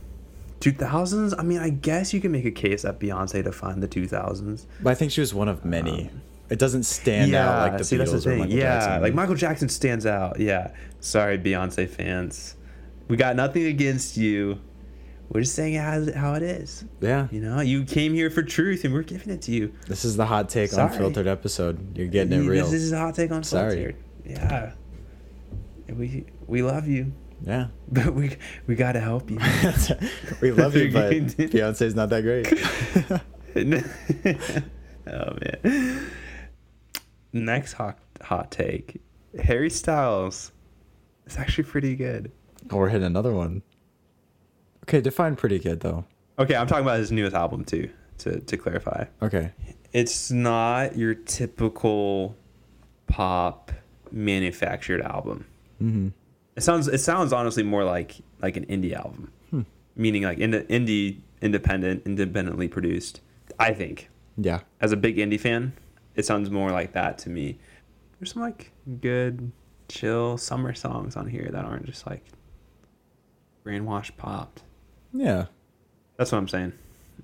2000s. 0.59 1.33
I 1.37 1.43
mean, 1.43 1.57
I 1.59 1.69
guess 1.69 2.13
you 2.13 2.21
can 2.21 2.31
make 2.31 2.45
a 2.45 2.51
case 2.51 2.83
that 2.83 2.99
Beyonce 2.99 3.43
defined 3.43 3.81
the 3.81 3.87
2000s. 3.87 4.67
But 4.81 4.91
I 4.91 4.95
think 4.95 5.11
she 5.11 5.19
was 5.21 5.33
one 5.33 5.47
of 5.49 5.65
many. 5.65 6.11
it 6.49 6.59
doesn't 6.59 6.83
stand 6.83 7.33
out 7.33 7.69
like 7.71 7.77
the 7.79 7.83
see, 7.83 7.95
that's 7.97 8.11
Beatles 8.11 8.23
the 8.23 8.29
or 8.29 8.33
thing. 8.33 8.39
Michael 8.39 8.55
yeah, 8.55 8.79
Jackson. 8.79 9.01
like 9.01 9.13
Michael 9.13 9.35
Jackson 9.35 9.69
stands 9.69 10.05
out. 10.05 10.39
Yeah. 10.39 10.71
Sorry, 10.99 11.37
Beyonce 11.39 11.87
fans. 11.89 12.55
We 13.07 13.17
got 13.17 13.35
nothing 13.35 13.65
against 13.65 14.17
you. 14.17 14.59
We're 15.29 15.41
just 15.41 15.55
saying 15.55 15.75
how, 15.75 16.05
how 16.13 16.33
it 16.33 16.43
is. 16.43 16.83
Yeah. 16.99 17.27
You 17.31 17.39
know, 17.39 17.61
you 17.61 17.85
came 17.85 18.13
here 18.13 18.29
for 18.29 18.43
truth, 18.43 18.83
and 18.83 18.93
we're 18.93 19.03
giving 19.03 19.33
it 19.33 19.41
to 19.43 19.51
you. 19.53 19.73
This 19.87 20.03
is 20.03 20.17
the 20.17 20.25
hot 20.25 20.49
take 20.49 20.71
Sorry. 20.71 20.91
unfiltered 20.91 21.25
episode. 21.25 21.97
You're 21.97 22.07
getting 22.07 22.33
it 22.33 22.47
real. 22.47 22.63
This, 22.65 22.71
this 22.73 22.81
is 22.83 22.91
a 22.91 22.97
hot 22.99 23.15
take 23.15 23.31
on 23.31 23.43
Sorry. 23.43 23.71
Sorry. 23.71 23.95
Yeah. 24.25 24.73
We 25.87 26.25
we 26.47 26.61
love 26.63 26.87
you, 26.87 27.11
yeah. 27.43 27.67
but 27.91 28.13
we 28.13 28.37
we 28.67 28.75
gotta 28.75 28.99
help 28.99 29.29
you. 29.29 29.37
we 30.41 30.51
love 30.51 30.75
you, 30.75 30.91
but 30.91 31.11
Beyonce's 31.13 31.95
not 31.95 32.09
that 32.09 32.21
great. 32.23 32.47
oh 35.07 35.37
man. 35.63 36.07
Next 37.33 37.73
hot 37.73 37.99
hot 38.21 38.51
take. 38.51 39.01
Harry 39.43 39.69
Styles. 39.69 40.51
It's 41.25 41.37
actually 41.37 41.63
pretty 41.65 41.95
good. 41.95 42.31
Oh, 42.69 42.77
we're 42.77 42.89
hitting 42.89 43.05
another 43.07 43.33
one. 43.33 43.61
Okay, 44.83 45.01
define 45.01 45.35
pretty 45.35 45.59
good 45.59 45.79
though. 45.79 46.05
Okay, 46.39 46.55
I'm 46.55 46.67
talking 46.67 46.83
about 46.83 46.99
his 46.99 47.11
newest 47.11 47.35
album 47.35 47.63
too. 47.63 47.89
To 48.19 48.39
to 48.39 48.57
clarify, 48.57 49.05
Okay. 49.21 49.51
it's 49.93 50.29
not 50.29 50.95
your 50.95 51.15
typical 51.15 52.35
pop 53.07 53.71
manufactured 54.11 55.01
album. 55.01 55.45
Mm-hmm. 55.81 56.09
It 56.55 56.61
sounds 56.63 56.87
it 56.87 56.99
sounds 56.99 57.31
honestly 57.33 57.63
more 57.63 57.83
like 57.83 58.15
like 58.41 58.57
an 58.57 58.65
indie 58.65 58.93
album, 58.93 59.31
Hmm. 59.49 59.61
meaning 59.95 60.23
like 60.23 60.37
ind- 60.39 60.53
indie, 60.69 61.19
independent, 61.41 62.03
independently 62.05 62.67
produced. 62.67 63.21
I 63.59 63.73
think 63.73 64.09
Yeah. 64.37 64.61
as 64.79 64.91
a 64.91 64.97
big 64.97 65.17
indie 65.17 65.39
fan, 65.39 65.73
it 66.15 66.25
sounds 66.25 66.49
more 66.49 66.71
like 66.71 66.93
that 66.93 67.17
to 67.19 67.29
me. 67.29 67.57
There's 68.19 68.33
some 68.33 68.41
like 68.41 68.71
good, 68.99 69.51
chill 69.89 70.37
summer 70.37 70.73
songs 70.73 71.15
on 71.15 71.27
here 71.27 71.49
that 71.51 71.63
aren't 71.65 71.85
just 71.85 72.05
like 72.05 72.25
brainwash 73.65 74.15
popped. 74.17 74.63
Yeah. 75.13 75.45
That's 76.17 76.31
what 76.31 76.37
I'm 76.39 76.47
saying. 76.47 76.73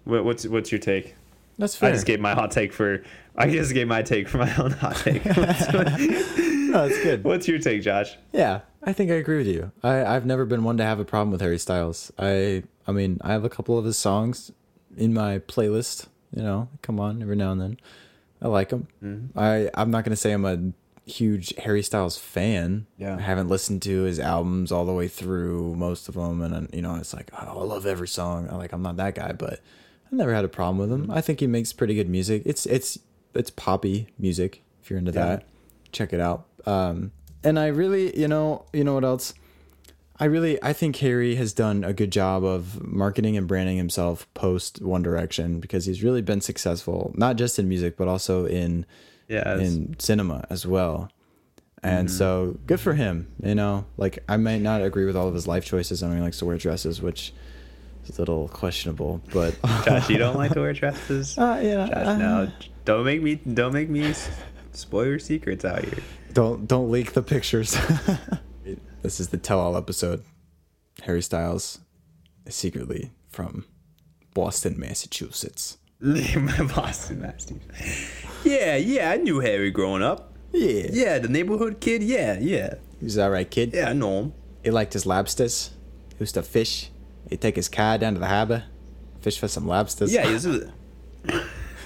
What, 0.06 0.24
what's 0.26 0.46
what's 0.48 0.72
your 0.72 0.80
take? 0.80 1.16
That's 1.58 1.76
fair. 1.76 1.90
I 1.90 1.94
just 1.94 2.06
gave 2.06 2.20
my 2.20 2.34
hot 2.34 2.52
take 2.52 2.72
for. 2.72 3.04
I 3.36 3.50
just 3.50 3.74
gave 3.74 3.88
my 3.88 4.02
take 4.04 4.28
for 4.28 4.38
my 4.38 4.56
own 4.58 4.72
hot 4.72 4.96
take. 4.98 5.26
no, 5.26 5.34
that's 6.88 7.02
good. 7.04 7.24
what's 7.24 7.48
your 7.48 7.60
take, 7.60 7.82
Josh? 7.82 8.16
Yeah, 8.32 8.62
I 8.88 8.94
think 8.94 9.12
I 9.12 9.16
agree 9.16 9.38
with 9.38 9.48
you. 9.48 9.72
I, 9.84 10.04
I've 10.06 10.26
never 10.26 10.46
been 10.46 10.64
one 10.64 10.78
to 10.78 10.84
have 10.84 11.00
a 11.00 11.06
problem 11.06 11.32
with 11.32 11.42
Harry 11.42 11.60
Styles. 11.60 12.12
I 12.18 12.64
I 12.88 12.92
mean, 12.94 13.20
I 13.22 13.34
have 13.34 13.44
a 13.44 13.50
couple 13.50 13.78
of 13.78 13.84
his 13.86 13.98
songs 13.98 14.52
in 14.96 15.14
my 15.14 15.40
playlist. 15.40 16.08
You 16.36 16.42
know, 16.44 16.70
come 16.82 17.00
on 17.00 17.22
every 17.22 17.36
now 17.36 17.52
and 17.52 17.60
then. 17.62 17.78
I 18.42 18.48
like 18.48 18.72
him. 18.72 18.88
Mm-hmm. 19.04 19.38
I 19.38 19.70
I'm 19.74 19.92
not 19.92 20.04
gonna 20.06 20.16
say 20.16 20.32
I'm 20.32 20.46
a 20.46 20.72
huge 21.10 21.54
Harry 21.58 21.84
Styles 21.84 22.18
fan. 22.18 22.86
Yeah. 22.98 23.18
I 23.18 23.22
haven't 23.22 23.50
listened 23.50 23.82
to 23.84 24.04
his 24.04 24.20
albums 24.20 24.72
all 24.72 24.86
the 24.86 24.94
way 24.94 25.08
through 25.10 25.76
most 25.76 26.08
of 26.08 26.16
them, 26.16 26.42
and 26.42 26.74
you 26.74 26.82
know, 26.82 26.96
it's 26.96 27.14
like 27.14 27.30
oh, 27.34 27.60
I 27.60 27.64
love 27.64 27.86
every 27.86 28.08
song. 28.08 28.48
I 28.50 28.56
like 28.56 28.72
I'm 28.72 28.82
not 28.82 28.96
that 28.98 29.16
guy, 29.16 29.34
but 29.34 29.60
I 30.12 30.16
never 30.16 30.34
had 30.34 30.46
a 30.46 30.50
problem 30.50 30.78
with 30.78 30.90
Mm-hmm. 30.98 31.12
him. 31.12 31.18
I 31.18 31.22
think 31.22 31.40
he 31.42 31.48
makes 31.48 31.74
pretty 31.74 31.96
good 31.96 32.08
music. 32.10 32.44
It's 32.46 32.66
it's 32.66 32.98
it's 33.34 33.50
poppy 33.50 34.08
music. 34.18 34.62
If 34.82 34.90
you're 34.90 35.00
into 35.00 35.12
Yeah. 35.12 35.26
that, 35.26 35.46
check 35.92 36.14
it 36.14 36.22
out. 36.22 36.46
Um, 36.66 37.12
and 37.48 37.58
I 37.58 37.68
really, 37.68 38.20
you 38.20 38.28
know, 38.28 38.66
you 38.74 38.84
know 38.84 38.94
what 38.94 39.06
else? 39.06 39.34
I 40.20 40.26
really, 40.26 40.62
I 40.62 40.74
think 40.74 40.98
Harry 40.98 41.36
has 41.36 41.54
done 41.54 41.86
a 41.86 41.94
good 41.94 42.12
job 42.12 42.44
of 42.44 42.84
marketing 42.86 43.38
and 43.38 43.48
branding 43.48 43.78
himself 43.78 44.28
post 44.34 44.82
One 44.82 45.02
Direction 45.02 45.62
because 45.62 45.86
he's 45.86 46.04
really 46.04 46.22
been 46.22 46.42
successful, 46.42 47.14
not 47.16 47.38
just 47.38 47.58
in 47.58 47.70
music 47.70 47.96
but 47.96 48.10
also 48.10 48.46
in 48.46 48.86
Yeah, 49.30 49.58
in 49.60 49.98
cinema 49.98 50.46
as 50.50 50.68
well. 50.68 51.10
And 51.84 52.12
so 52.12 52.58
good 52.66 52.82
for 52.82 52.96
him. 52.96 53.32
You 53.42 53.56
know, 53.56 53.86
like 53.96 54.20
I 54.28 54.36
might 54.36 54.62
not 54.62 54.82
agree 54.82 55.06
with 55.06 55.16
all 55.16 55.30
of 55.30 55.34
his 55.34 55.48
life 55.48 55.64
choices. 55.64 56.04
I 56.04 56.08
mean, 56.08 56.18
he 56.18 56.24
likes 56.24 56.40
to 56.40 56.46
wear 56.46 56.58
dresses, 56.58 57.02
which 57.02 57.34
is 58.04 58.18
a 58.18 58.22
little 58.22 58.50
questionable. 58.50 59.22
But 59.32 59.56
Josh, 59.86 60.10
you 60.10 60.18
don't 60.18 60.36
like 60.36 60.52
to 60.54 60.60
wear 60.60 60.74
dresses. 60.82 61.38
Uh, 61.38 61.62
yeah, 61.64 61.88
Josh, 61.88 62.08
uh, 62.08 62.18
no, 62.18 62.52
don't 62.84 63.06
make 63.06 63.22
me 63.22 63.36
don't 63.36 63.72
make 63.72 63.88
me 63.88 64.14
spoil 64.74 65.06
your 65.06 65.20
secrets 65.20 65.64
out 65.64 65.86
here. 65.86 66.04
Don't 66.38 66.68
don't 66.68 66.92
leak 66.92 67.14
the 67.14 67.24
pictures. 67.24 67.72
this 69.02 69.20
is 69.20 69.30
the 69.30 69.38
tell-all 69.38 69.76
episode. 69.76 70.24
Harry 71.02 71.24
Styles 71.24 71.80
is 72.46 72.54
secretly 72.54 73.10
from 73.28 73.66
Boston, 74.36 74.80
Massachusetts. 74.80 75.80
my 76.00 76.16
Boston 76.76 77.22
Masters. 77.22 77.58
Yeah, 78.44 78.76
yeah, 78.76 79.10
I 79.10 79.18
knew 79.18 79.40
Harry 79.40 79.72
growing 79.72 80.04
up. 80.04 80.36
Yeah, 80.54 80.90
Yeah, 80.92 81.18
the 81.18 81.28
neighborhood 81.28 81.82
kid. 81.82 82.04
Yeah, 82.04 82.38
yeah, 82.40 82.76
he's 83.00 83.18
all 83.18 83.32
right, 83.32 83.50
kid. 83.50 83.74
yeah. 83.74 83.90
I 83.90 83.94
know 83.94 84.20
him. 84.20 84.34
He 84.64 84.70
liked 84.70 84.94
his 84.94 85.08
lobsters. 85.08 85.72
He 86.10 86.18
used 86.20 86.36
to 86.36 86.44
fish. 86.44 86.92
He'd 87.32 87.42
take 87.42 87.56
his 87.56 87.68
car 87.68 87.98
down 87.98 88.14
to 88.14 88.20
the 88.20 88.28
harbor, 88.28 88.66
fish 89.22 89.40
for 89.40 89.48
some 89.48 89.66
lobsters. 89.66 90.14
Yeah, 90.14 90.28
he's 90.28 90.46
a, 90.46 90.72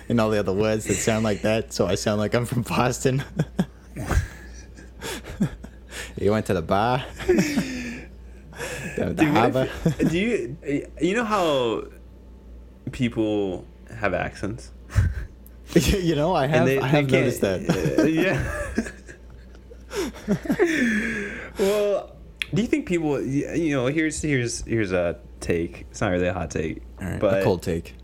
and 0.09 0.19
all 0.19 0.29
the 0.29 0.39
other 0.39 0.51
words 0.53 0.87
that 0.87 0.95
sound 0.95 1.23
like 1.23 1.41
that, 1.43 1.71
so 1.71 1.87
I 1.87 1.95
sound 1.95 2.19
like 2.19 2.35
I'm 2.35 2.45
from 2.45 2.63
Boston. 2.63 3.23
he 6.19 6.29
went 6.29 6.45
to 6.47 6.53
the 6.53 6.61
bar. 6.61 7.03
the 8.95 9.25
harbor. 9.33 9.69
do 10.09 10.17
you 10.17 10.57
you 11.01 11.15
know 11.15 11.23
how 11.23 11.83
people 12.91 13.65
have 13.95 14.13
accents? 14.13 14.71
you 15.73 16.15
know, 16.15 16.35
I 16.35 16.47
have, 16.47 16.67
I 16.67 16.87
have 16.87 17.09
noticed 17.09 17.41
that. 17.41 17.61
uh, 17.99 18.03
yeah. 18.03 18.41
well, 21.57 22.15
do 22.53 22.61
you 22.61 22.67
think 22.67 22.87
people? 22.87 23.21
You 23.21 23.75
know, 23.75 23.87
here's 23.87 24.21
here's 24.21 24.61
here's 24.65 24.91
a 24.91 25.17
take. 25.39 25.85
It's 25.91 26.01
not 26.01 26.11
really 26.11 26.27
a 26.27 26.33
hot 26.33 26.51
take, 26.51 26.81
right, 26.99 27.19
but 27.19 27.41
a 27.41 27.43
cold 27.43 27.63
take. 27.63 27.95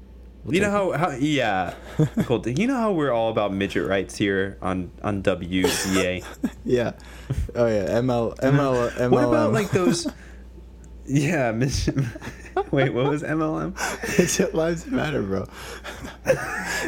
We'll 0.47 0.55
you 0.55 0.61
know 0.61 0.71
how, 0.71 0.91
how 0.93 1.09
yeah, 1.11 1.73
cool. 2.23 2.41
You 2.47 2.67
know 2.67 2.77
how 2.77 2.93
we're 2.93 3.11
all 3.11 3.29
about 3.29 3.51
midget 3.53 3.85
rights 3.85 4.15
here 4.15 4.57
on 4.61 4.91
on 5.03 5.21
WCA. 5.21 6.23
Yeah. 6.63 6.93
Oh 7.55 7.67
yeah. 7.67 7.87
ML 7.99 8.35
ML 8.37 8.91
MLM. 8.91 9.11
What 9.11 9.23
about 9.25 9.51
like 9.51 9.69
those? 9.71 10.07
Yeah, 11.05 11.51
midget. 11.51 11.95
Wait, 12.71 12.93
what 12.93 13.09
was 13.09 13.23
MLM? 13.23 13.73
Midget 14.17 14.55
lives 14.55 14.85
matter, 14.87 15.21
bro. 15.21 15.47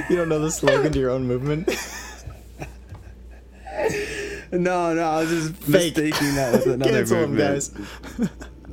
you 0.09 0.15
don't 0.15 0.29
know 0.29 0.39
the 0.39 0.51
slogan 0.51 0.91
to 0.93 0.99
your 0.99 1.09
own 1.11 1.27
movement. 1.27 1.67
No, 4.51 4.93
no, 4.93 5.03
I 5.03 5.19
was 5.23 5.29
just 5.29 5.53
Fake. 5.63 5.95
mistaking 5.97 6.35
that 6.35 6.53
with 6.53 6.67
another 6.67 6.91
Cancel 6.91 7.17
him, 7.23 7.35
movement. 7.35 7.71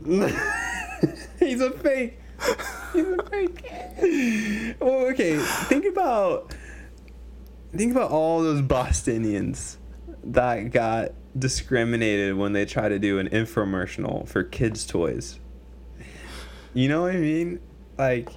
guys. 0.05 1.29
He's 1.41 1.61
a 1.61 1.71
fake. 1.73 2.19
He's 2.93 3.07
a 3.07 3.23
fake. 3.31 4.77
Well, 4.81 5.07
okay. 5.09 5.39
Think 5.39 5.85
about 5.87 6.55
think 7.75 7.93
about 7.93 8.11
all 8.11 8.43
those 8.43 8.63
Bostonians 8.63 9.79
that 10.25 10.71
got 10.71 11.13
discriminated 11.39 12.37
when 12.37 12.53
they 12.53 12.65
try 12.65 12.89
to 12.89 12.99
do 12.99 13.19
an 13.19 13.29
infomercial 13.29 14.27
for 14.29 14.43
kids' 14.43 14.87
toys. 14.87 15.39
You 16.75 16.89
know 16.89 17.03
what 17.03 17.15
I 17.15 17.19
mean? 17.19 17.61
Like, 17.99 18.29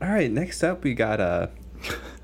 all 0.00 0.08
right. 0.08 0.30
Next 0.30 0.62
up, 0.62 0.84
we 0.84 0.94
got 0.94 1.20
uh, 1.20 1.48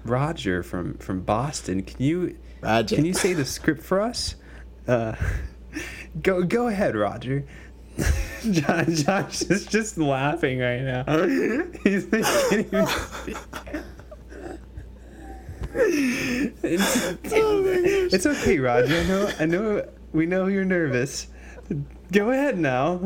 Roger 0.04 0.62
from 0.62 0.96
from 0.98 1.20
Boston. 1.20 1.82
Can 1.82 2.02
you 2.02 2.38
Roger. 2.62 2.96
can 2.96 3.04
you 3.04 3.14
say 3.14 3.34
the 3.34 3.44
script 3.44 3.82
for 3.82 4.00
us? 4.00 4.36
Uh, 4.86 5.14
go 6.22 6.42
go 6.42 6.68
ahead, 6.68 6.96
Roger. 6.96 7.46
John, 8.50 8.94
Josh 8.94 9.42
is 9.42 9.66
just 9.66 9.98
laughing 9.98 10.60
right 10.60 10.82
now. 10.82 11.04
He's 11.84 12.06
can't 12.06 12.66
even 12.66 12.86
see. 12.86 13.34
It's, 15.74 17.06
it's 18.14 18.26
okay, 18.26 18.58
Roger. 18.58 18.96
I 18.96 19.04
know. 19.04 19.30
I 19.40 19.44
know. 19.46 19.88
We 20.12 20.26
know 20.26 20.46
you're 20.46 20.64
nervous. 20.64 21.28
Go 22.12 22.30
ahead 22.30 22.58
now. 22.58 23.00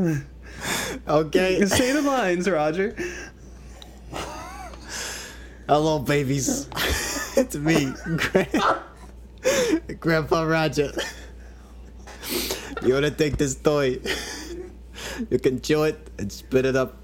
Okay. 1.07 1.65
Say 1.65 1.91
the 1.91 2.01
lines, 2.01 2.49
Roger. 2.49 2.95
Hello, 5.67 5.99
babies. 5.99 6.67
it's 7.37 7.55
me, 7.55 7.93
Gra- 8.17 8.83
Grandpa 9.99 10.43
Roger. 10.43 10.91
You 12.83 12.93
wanna 12.93 13.11
take 13.11 13.37
this 13.37 13.55
toy? 13.55 13.99
You 15.29 15.39
can 15.39 15.61
chew 15.61 15.83
it 15.83 16.09
and 16.17 16.31
spit 16.31 16.65
it 16.65 16.75
up. 16.75 16.97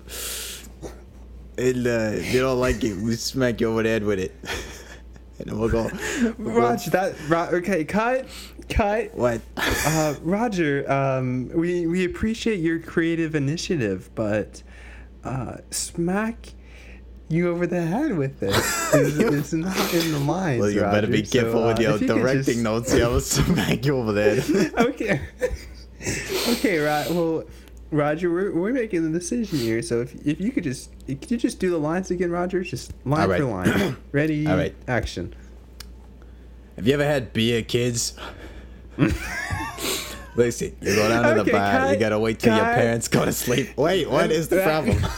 And 1.58 1.86
uh, 1.88 2.12
if 2.16 2.34
you 2.34 2.40
don't 2.42 2.60
like 2.60 2.84
it, 2.84 2.96
we 2.98 3.16
smack 3.16 3.60
you 3.60 3.70
over 3.72 3.84
the 3.84 3.90
head 3.90 4.04
with 4.04 4.20
it. 4.20 4.36
And 5.42 5.58
we'll 5.58 5.70
go. 5.70 5.90
we'll 6.38 6.54
go- 6.54 6.60
Roger, 6.60 6.90
that. 6.90 7.16
Ro- 7.30 7.48
okay, 7.54 7.86
cut, 7.86 8.28
cut. 8.68 9.16
What? 9.16 9.40
Uh, 9.56 10.16
Roger, 10.22 10.84
um, 10.92 11.48
we 11.54 11.88
we 11.88 12.04
appreciate 12.04 12.60
your 12.60 12.80
creative 12.80 13.36
initiative, 13.36 14.10
but 14.16 14.62
uh, 15.24 15.60
smack 15.72 16.50
you 17.30 17.50
over 17.52 17.66
the 17.66 17.82
head 17.82 18.18
with 18.18 18.44
it. 18.44 18.50
it 18.50 19.34
is, 19.34 19.54
is 19.54 19.54
not 19.54 19.94
in 19.94 20.12
the 20.12 20.20
lines. 20.20 20.60
Well, 20.60 20.72
you 20.72 20.82
better 20.82 21.08
be 21.08 21.20
Roger. 21.20 21.26
So, 21.28 21.42
careful 21.42 21.68
with 21.68 21.80
uh, 21.80 21.82
your 21.84 21.98
you 22.00 22.08
directing 22.08 22.44
just- 22.56 22.58
notes. 22.64 22.94
Yeah, 22.94 23.06
I'll 23.06 23.22
smack 23.22 23.86
you 23.86 23.96
over 23.96 24.12
the 24.12 24.42
head. 24.42 24.74
okay. 24.88 25.22
okay, 26.50 26.80
right. 26.80 27.10
Well, 27.10 27.46
Roger, 27.92 28.30
we're, 28.32 28.52
we're 28.54 28.74
making 28.74 29.12
the 29.12 29.18
decision 29.18 29.58
here. 29.58 29.82
So 29.82 30.02
if, 30.02 30.14
if 30.26 30.40
you 30.40 30.52
could 30.52 30.64
just 30.64 30.92
could 31.08 31.32
you 31.32 31.38
just 31.38 31.60
do 31.60 31.70
the 31.72 31.78
lines 31.78 32.12
again, 32.12 32.30
Roger? 32.32 32.64
Just 32.64 32.94
line 33.06 33.28
right. 33.30 33.40
for 33.40 33.46
line. 33.46 33.98
Ready? 34.12 34.46
All 34.48 34.56
right. 34.58 34.76
Action. 34.88 35.34
Have 36.76 36.88
you 36.88 36.94
ever 36.94 37.04
had 37.06 37.34
beer, 37.34 37.62
kids? 37.64 38.16
Listen, 40.36 40.76
you 40.82 40.96
go 40.96 41.10
down 41.10 41.24
to 41.24 41.34
the 41.34 41.42
Okay, 41.42 41.52
bar. 41.52 41.92
you 41.92 42.00
gotta 42.00 42.20
wait 42.20 42.40
till 42.40 42.56
your 42.56 42.64
parents 42.66 43.08
go 43.08 43.26
to 43.26 43.34
sleep. 43.34 43.76
Wait, 43.76 44.10
what 44.10 44.32
is 44.32 44.48
the 44.50 44.62
problem? 44.62 44.98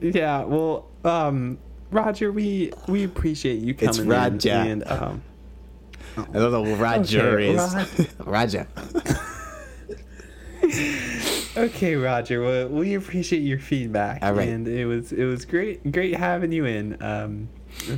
Yeah. 0.00 0.44
Well, 0.44 0.88
um, 1.04 1.58
Roger, 1.90 2.32
we 2.32 2.72
we 2.88 3.04
appreciate 3.04 3.60
you 3.60 3.74
coming 3.74 3.88
It's 3.90 3.98
in 3.98 4.08
Roger. 4.08 4.50
and 4.50 4.90
um. 4.90 5.22
I 6.16 6.22
don't 6.32 6.50
know 6.52 6.64
who 6.64 6.74
Roger 6.74 7.38
Okay, 7.38 7.54
is. 7.54 8.08
Roger. 8.18 8.66
Okay, 11.56 11.96
Roger. 11.96 12.42
Well, 12.42 12.68
we 12.68 12.94
appreciate 12.94 13.40
your 13.40 13.58
feedback, 13.58 14.22
All 14.22 14.32
right. 14.32 14.48
and 14.48 14.68
it 14.68 14.86
was 14.86 15.12
it 15.12 15.24
was 15.24 15.44
great 15.44 15.90
great 15.90 16.16
having 16.16 16.52
you 16.52 16.64
in. 16.64 17.00
Um, 17.02 17.48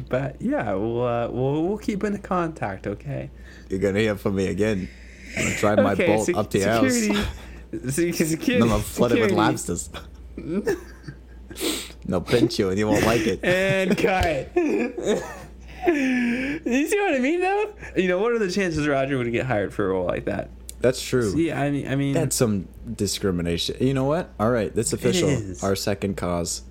but 0.09 0.41
yeah, 0.41 0.73
we'll 0.75 1.05
uh, 1.05 1.29
we'll 1.29 1.62
we'll 1.62 1.79
keep 1.79 2.02
in 2.05 2.17
contact. 2.19 2.87
Okay. 2.87 3.31
You're 3.69 3.81
gonna 3.81 4.00
hear 4.00 4.17
from 4.17 4.37
me 4.37 4.47
again. 4.47 4.88
I'm 5.37 5.45
gonna 5.45 5.57
drive 5.57 5.79
my 5.79 5.93
okay. 5.93 6.07
boat 6.07 6.26
sec- 6.26 6.37
up 6.37 6.50
to 6.50 6.59
your 6.59 6.75
security. 6.75 7.14
house. 7.14 7.26
Se- 7.95 8.12
security. 8.12 8.55
And 8.55 8.64
I'm 8.64 8.71
gonna 8.71 8.83
flood 8.83 9.12
it 9.12 9.21
with 9.21 9.33
lobsters. 9.33 9.91
They'll 12.07 12.21
pinch 12.21 12.59
you 12.59 12.71
and 12.71 12.79
you 12.79 12.88
won't 12.88 13.05
like 13.05 13.26
it. 13.26 13.41
And 13.45 13.97
cut. 13.97 14.50
you 14.57 15.23
see 15.87 17.00
what 17.00 17.14
I 17.14 17.19
mean, 17.19 17.41
though? 17.41 17.73
You 17.97 18.09
know, 18.09 18.19
what 18.19 18.33
are 18.33 18.38
the 18.38 18.50
chances 18.50 18.87
Roger 18.88 19.19
would 19.19 19.31
get 19.33 19.47
hired 19.47 19.73
for 19.75 19.87
a 19.87 19.88
role 19.91 20.07
like 20.07 20.25
that? 20.26 20.50
That's 20.83 21.01
true. 21.03 21.31
See, 21.31 21.51
I 21.53 21.71
mean, 21.71 21.89
I 21.89 21.95
mean, 21.97 22.12
That's 22.12 22.37
some 22.37 22.69
discrimination. 22.93 23.77
You 23.81 23.95
know 23.95 24.05
what? 24.05 24.31
All 24.39 24.51
right, 24.51 24.75
that's 24.75 24.93
official. 24.93 25.29
is. 25.31 25.62
Our 25.65 25.75
second 25.77 26.17
cause. 26.17 26.62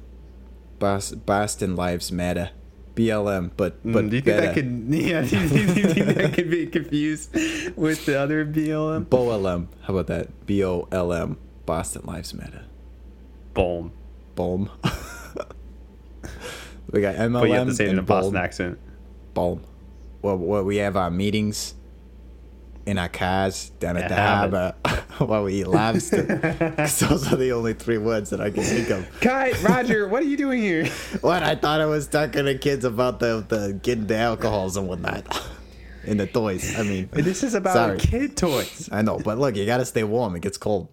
Bos- 0.79 1.11
Boston 1.13 1.75
Lives 1.75 2.11
Matter. 2.11 2.49
BLM, 2.95 3.51
but 3.55 3.81
Mm, 3.85 3.93
but 3.93 4.09
do 4.09 4.15
you 4.17 4.21
think 4.21 4.25
better. 4.25 4.47
that 4.47 4.53
could? 4.53 4.65
Yeah, 4.89 5.21
do 5.21 5.37
you 5.37 5.47
think 5.47 6.15
that 6.17 6.33
could 6.33 6.49
be 6.51 6.65
confused 6.67 7.33
with 7.77 8.05
the 8.05 8.19
other 8.19 8.45
BLM? 8.45 9.07
BOLM. 9.09 9.69
How 9.83 9.93
about 9.93 10.07
that? 10.07 10.45
B 10.45 10.61
O 10.65 10.87
L 10.91 11.13
M. 11.13 11.37
Boston 11.65 12.01
Lives 12.05 12.33
Matter. 12.33 12.65
Boom. 13.53 13.93
Boom. 14.35 14.69
we 16.91 16.99
got 17.01 17.15
MLM 17.15 17.33
But 17.39 17.47
you 17.49 17.53
have 17.55 17.67
to 17.67 17.73
say 17.75 17.85
it 17.85 17.91
in 17.91 17.99
a 17.99 18.03
Boston 18.03 18.35
accent. 18.35 18.77
Boom. 19.33 19.63
Well, 20.21 20.37
well, 20.37 20.63
we 20.63 20.77
have 20.77 20.97
our 20.97 21.09
meetings 21.09 21.73
in 22.85 22.97
our 22.97 23.09
cars 23.09 23.69
down 23.79 23.97
at 23.97 24.09
the 24.09 24.15
harbor 24.15 24.73
while 25.19 25.43
we 25.43 25.61
eat 25.61 25.67
lobster. 25.67 26.23
those 26.77 27.31
are 27.31 27.35
the 27.35 27.51
only 27.51 27.73
three 27.73 27.97
words 27.97 28.29
that 28.31 28.41
I 28.41 28.49
can 28.49 28.63
think 28.63 28.89
of. 28.89 29.07
Kai, 29.21 29.51
Roger, 29.61 30.07
what 30.11 30.23
are 30.23 30.25
you 30.25 30.37
doing 30.37 30.61
here? 30.61 30.87
What 31.21 31.43
I 31.43 31.55
thought 31.55 31.81
I 31.81 31.85
was 31.85 32.07
talking 32.07 32.45
to 32.45 32.57
kids 32.57 32.85
about 32.85 33.19
the 33.19 33.45
the 33.47 33.79
getting 33.81 34.07
the 34.07 34.17
alcohols 34.17 34.77
and 34.77 34.87
whatnot, 34.87 35.41
and 36.05 36.19
the 36.19 36.27
toys. 36.27 36.77
I 36.77 36.83
mean, 36.83 37.09
This 37.11 37.43
is 37.43 37.53
about 37.53 37.73
Sorry. 37.73 37.99
kid 37.99 38.35
toys. 38.35 38.89
I 38.91 39.01
know, 39.01 39.19
but 39.19 39.37
look, 39.37 39.55
you 39.55 39.65
gotta 39.65 39.85
stay 39.85 40.03
warm. 40.03 40.35
It 40.35 40.41
gets 40.41 40.57
cold. 40.57 40.89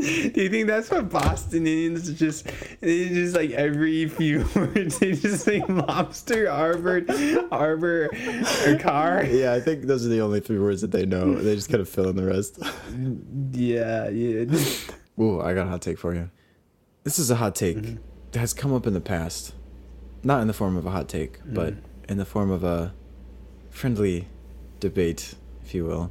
Do 0.32 0.42
you 0.42 0.48
think 0.48 0.66
that's 0.66 0.90
what 0.90 1.10
Bostonians 1.10 2.18
just 2.18 2.46
they 2.80 3.08
just 3.10 3.36
like 3.36 3.50
every 3.50 4.08
few 4.08 4.48
words 4.54 4.98
they 4.98 5.12
just 5.12 5.44
say 5.44 5.60
lobster, 5.68 6.50
arbor, 6.50 7.04
arbor, 7.50 8.08
or 8.66 8.78
car? 8.78 9.24
Yeah, 9.24 9.52
I 9.52 9.60
think 9.60 9.84
those 9.84 10.06
are 10.06 10.08
the 10.08 10.20
only 10.20 10.40
three 10.40 10.58
words 10.58 10.80
that 10.80 10.90
they 10.90 11.04
know. 11.04 11.34
They 11.34 11.54
just 11.54 11.68
kind 11.68 11.82
of 11.82 11.88
fill 11.88 12.08
in 12.08 12.16
the 12.16 12.24
rest. 12.24 12.58
Yeah, 13.52 14.08
yeah. 14.08 14.44
Ooh, 15.18 15.40
I 15.40 15.54
got 15.54 15.66
a 15.66 15.70
hot 15.70 15.82
take 15.82 15.98
for 15.98 16.14
you. 16.14 16.30
This 17.04 17.18
is 17.18 17.30
a 17.30 17.36
hot 17.36 17.54
take 17.54 17.76
mm-hmm. 17.76 17.96
that 18.32 18.38
has 18.38 18.52
come 18.52 18.72
up 18.72 18.86
in 18.86 18.94
the 18.94 19.00
past. 19.00 19.54
Not 20.22 20.40
in 20.40 20.46
the 20.46 20.52
form 20.52 20.76
of 20.76 20.86
a 20.86 20.90
hot 20.90 21.08
take, 21.08 21.38
mm-hmm. 21.40 21.54
but 21.54 21.74
in 22.08 22.18
the 22.18 22.24
form 22.24 22.50
of 22.50 22.64
a 22.64 22.94
friendly 23.70 24.28
debate, 24.78 25.34
if 25.62 25.74
you 25.74 25.84
will. 25.84 26.10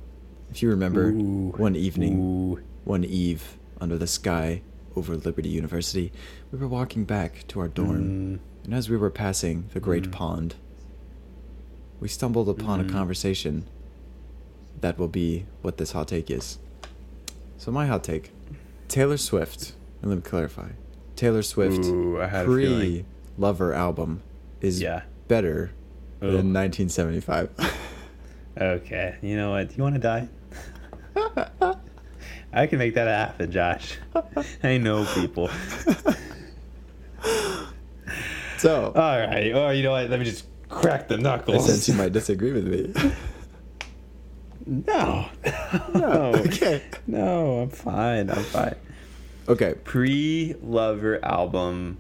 If 0.52 0.62
you 0.62 0.69
remember 0.69 1.10
Ooh. 1.10 1.54
one 1.58 1.75
evening, 1.75 2.19
Ooh. 2.19 2.63
one 2.84 3.04
eve 3.04 3.59
under 3.82 3.98
the 3.98 4.08
sky 4.08 4.62
over 4.96 5.15
Liberty 5.15 5.50
University, 5.50 6.12
we 6.52 6.58
were 6.58 6.68
walking 6.68 7.06
back 7.06 7.48
to 7.50 7.60
our 7.60 7.68
dorm, 7.68 8.02
mm. 8.02 8.39
and 8.65 8.74
as 8.74 8.89
we 8.89 8.98
were 8.98 9.10
passing 9.10 9.70
the 9.74 9.80
great 9.80 10.04
mm. 10.04 10.12
pond, 10.12 10.56
we 12.00 12.08
stumbled 12.08 12.50
upon 12.50 12.80
a 12.80 12.84
mm-hmm. 12.84 12.96
conversation 12.96 13.65
that 14.80 14.98
will 14.98 15.08
be 15.08 15.46
what 15.62 15.78
this 15.78 15.92
hot 15.92 16.08
take 16.08 16.32
is. 16.32 16.60
So 17.58 17.72
my 17.72 17.88
hot 17.88 18.04
take, 18.04 18.32
Taylor 18.88 19.18
Swift, 19.18 19.74
and 20.02 20.10
let 20.10 20.15
me 20.18 20.22
clarify, 20.22 20.70
Taylor 21.15 21.44
Swift 21.44 21.86
I 21.86 22.28
had 22.28 22.46
a 22.46 22.56
feeling. 22.56 22.80
pre 22.80 23.06
Lover 23.38 23.74
album 23.74 24.22
is 24.62 24.82
Yeah. 24.82 25.04
better 25.28 25.72
Ooh. 26.24 26.32
than 26.32 26.54
1975. 26.54 27.50
Okay, 28.60 29.15
you 29.22 29.38
know 29.38 29.52
what? 29.52 29.78
You 29.78 29.84
want 29.84 29.96
to 29.96 30.02
die? 30.02 30.28
I 32.52 32.68
can 32.68 32.80
make 32.80 32.96
that 32.96 33.08
happen, 33.08 33.52
Josh. 33.52 33.98
I 34.64 34.78
know 34.78 35.06
people. 35.14 35.50
so, 38.58 38.92
All 38.96 39.20
right. 39.20 39.54
Or 39.54 39.74
you 39.74 39.84
know 39.84 39.92
what? 39.92 40.10
Let 40.10 40.20
me 40.20 40.26
just 40.26 40.46
crack 40.68 41.08
the 41.08 41.16
I 41.16 41.20
knuckles. 41.20 41.66
sense 41.68 41.88
you 41.88 41.94
might 41.94 42.12
disagree 42.12 42.52
with 42.52 42.68
me. 42.68 43.12
No. 44.66 45.30
No. 45.94 46.32
okay. 46.46 46.84
No, 47.08 47.60
I'm 47.62 47.70
fine. 47.70 48.30
I'm 48.30 48.44
fine. 48.44 48.76
Okay. 49.48 49.76
Pre-Lover 49.84 51.24
album, 51.26 51.98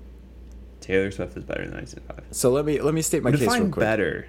Taylor 0.81 1.11
Swift 1.11 1.35
is 1.37 1.43
better 1.43 1.65
than 1.65 1.73
1975. 1.75 2.35
So 2.35 2.51
let 2.51 2.65
me 2.65 2.79
let 2.81 2.93
me 2.93 3.01
state 3.01 3.23
my 3.23 3.31
case 3.31 3.41
real 3.41 3.69
quick. 3.69 3.75
better. 3.79 4.27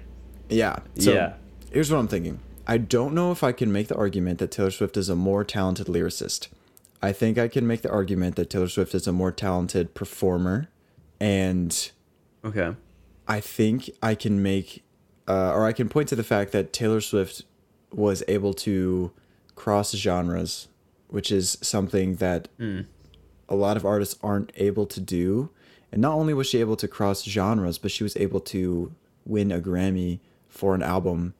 Yeah. 0.49 0.77
So 0.97 1.13
Yeah. 1.13 1.33
Here's 1.71 1.91
what 1.91 1.99
I'm 1.99 2.07
thinking. 2.07 2.39
I 2.67 2.77
don't 2.77 3.13
know 3.13 3.31
if 3.31 3.43
I 3.43 3.51
can 3.51 3.71
make 3.71 3.87
the 3.87 3.95
argument 3.97 4.39
that 4.39 4.51
Taylor 4.51 4.71
Swift 4.71 4.95
is 4.97 5.09
a 5.09 5.15
more 5.15 5.43
talented 5.43 5.87
lyricist. 5.87 6.47
I 7.01 7.11
think 7.11 7.37
I 7.37 7.47
can 7.47 7.65
make 7.65 7.81
the 7.81 7.89
argument 7.91 8.35
that 8.35 8.49
Taylor 8.49 8.67
Swift 8.67 8.93
is 8.93 9.07
a 9.07 9.11
more 9.11 9.31
talented 9.31 9.93
performer, 9.95 10.69
and 11.19 11.91
Okay. 12.45 12.75
I 13.27 13.39
think 13.39 13.89
I 14.01 14.15
can 14.15 14.41
make, 14.41 14.83
uh, 15.27 15.51
or 15.53 15.65
I 15.65 15.73
can 15.73 15.89
point 15.89 16.09
to 16.09 16.15
the 16.15 16.23
fact 16.23 16.51
that 16.51 16.73
Taylor 16.73 17.01
Swift 17.01 17.43
was 17.91 18.23
able 18.27 18.53
to 18.55 19.11
cross 19.55 19.93
genres, 19.93 20.67
which 21.07 21.31
is 21.31 21.57
something 21.61 22.15
that 22.15 22.47
a 23.49 23.55
lot 23.55 23.77
of 23.77 23.85
artists 23.85 24.17
aren't 24.23 24.51
able 24.55 24.85
to 24.87 24.99
do. 24.99 25.49
And 25.91 26.01
not 26.01 26.13
only 26.15 26.33
was 26.33 26.47
she 26.47 26.59
able 26.59 26.77
to 26.77 26.87
cross 26.87 27.23
genres, 27.23 27.77
but 27.77 27.91
she 27.91 28.03
was 28.03 28.15
able 28.17 28.39
to 28.41 28.93
win 29.25 29.51
a 29.51 29.59
Grammy 29.59 30.19
for 30.47 30.73
an 30.73 30.81
album 30.81 31.33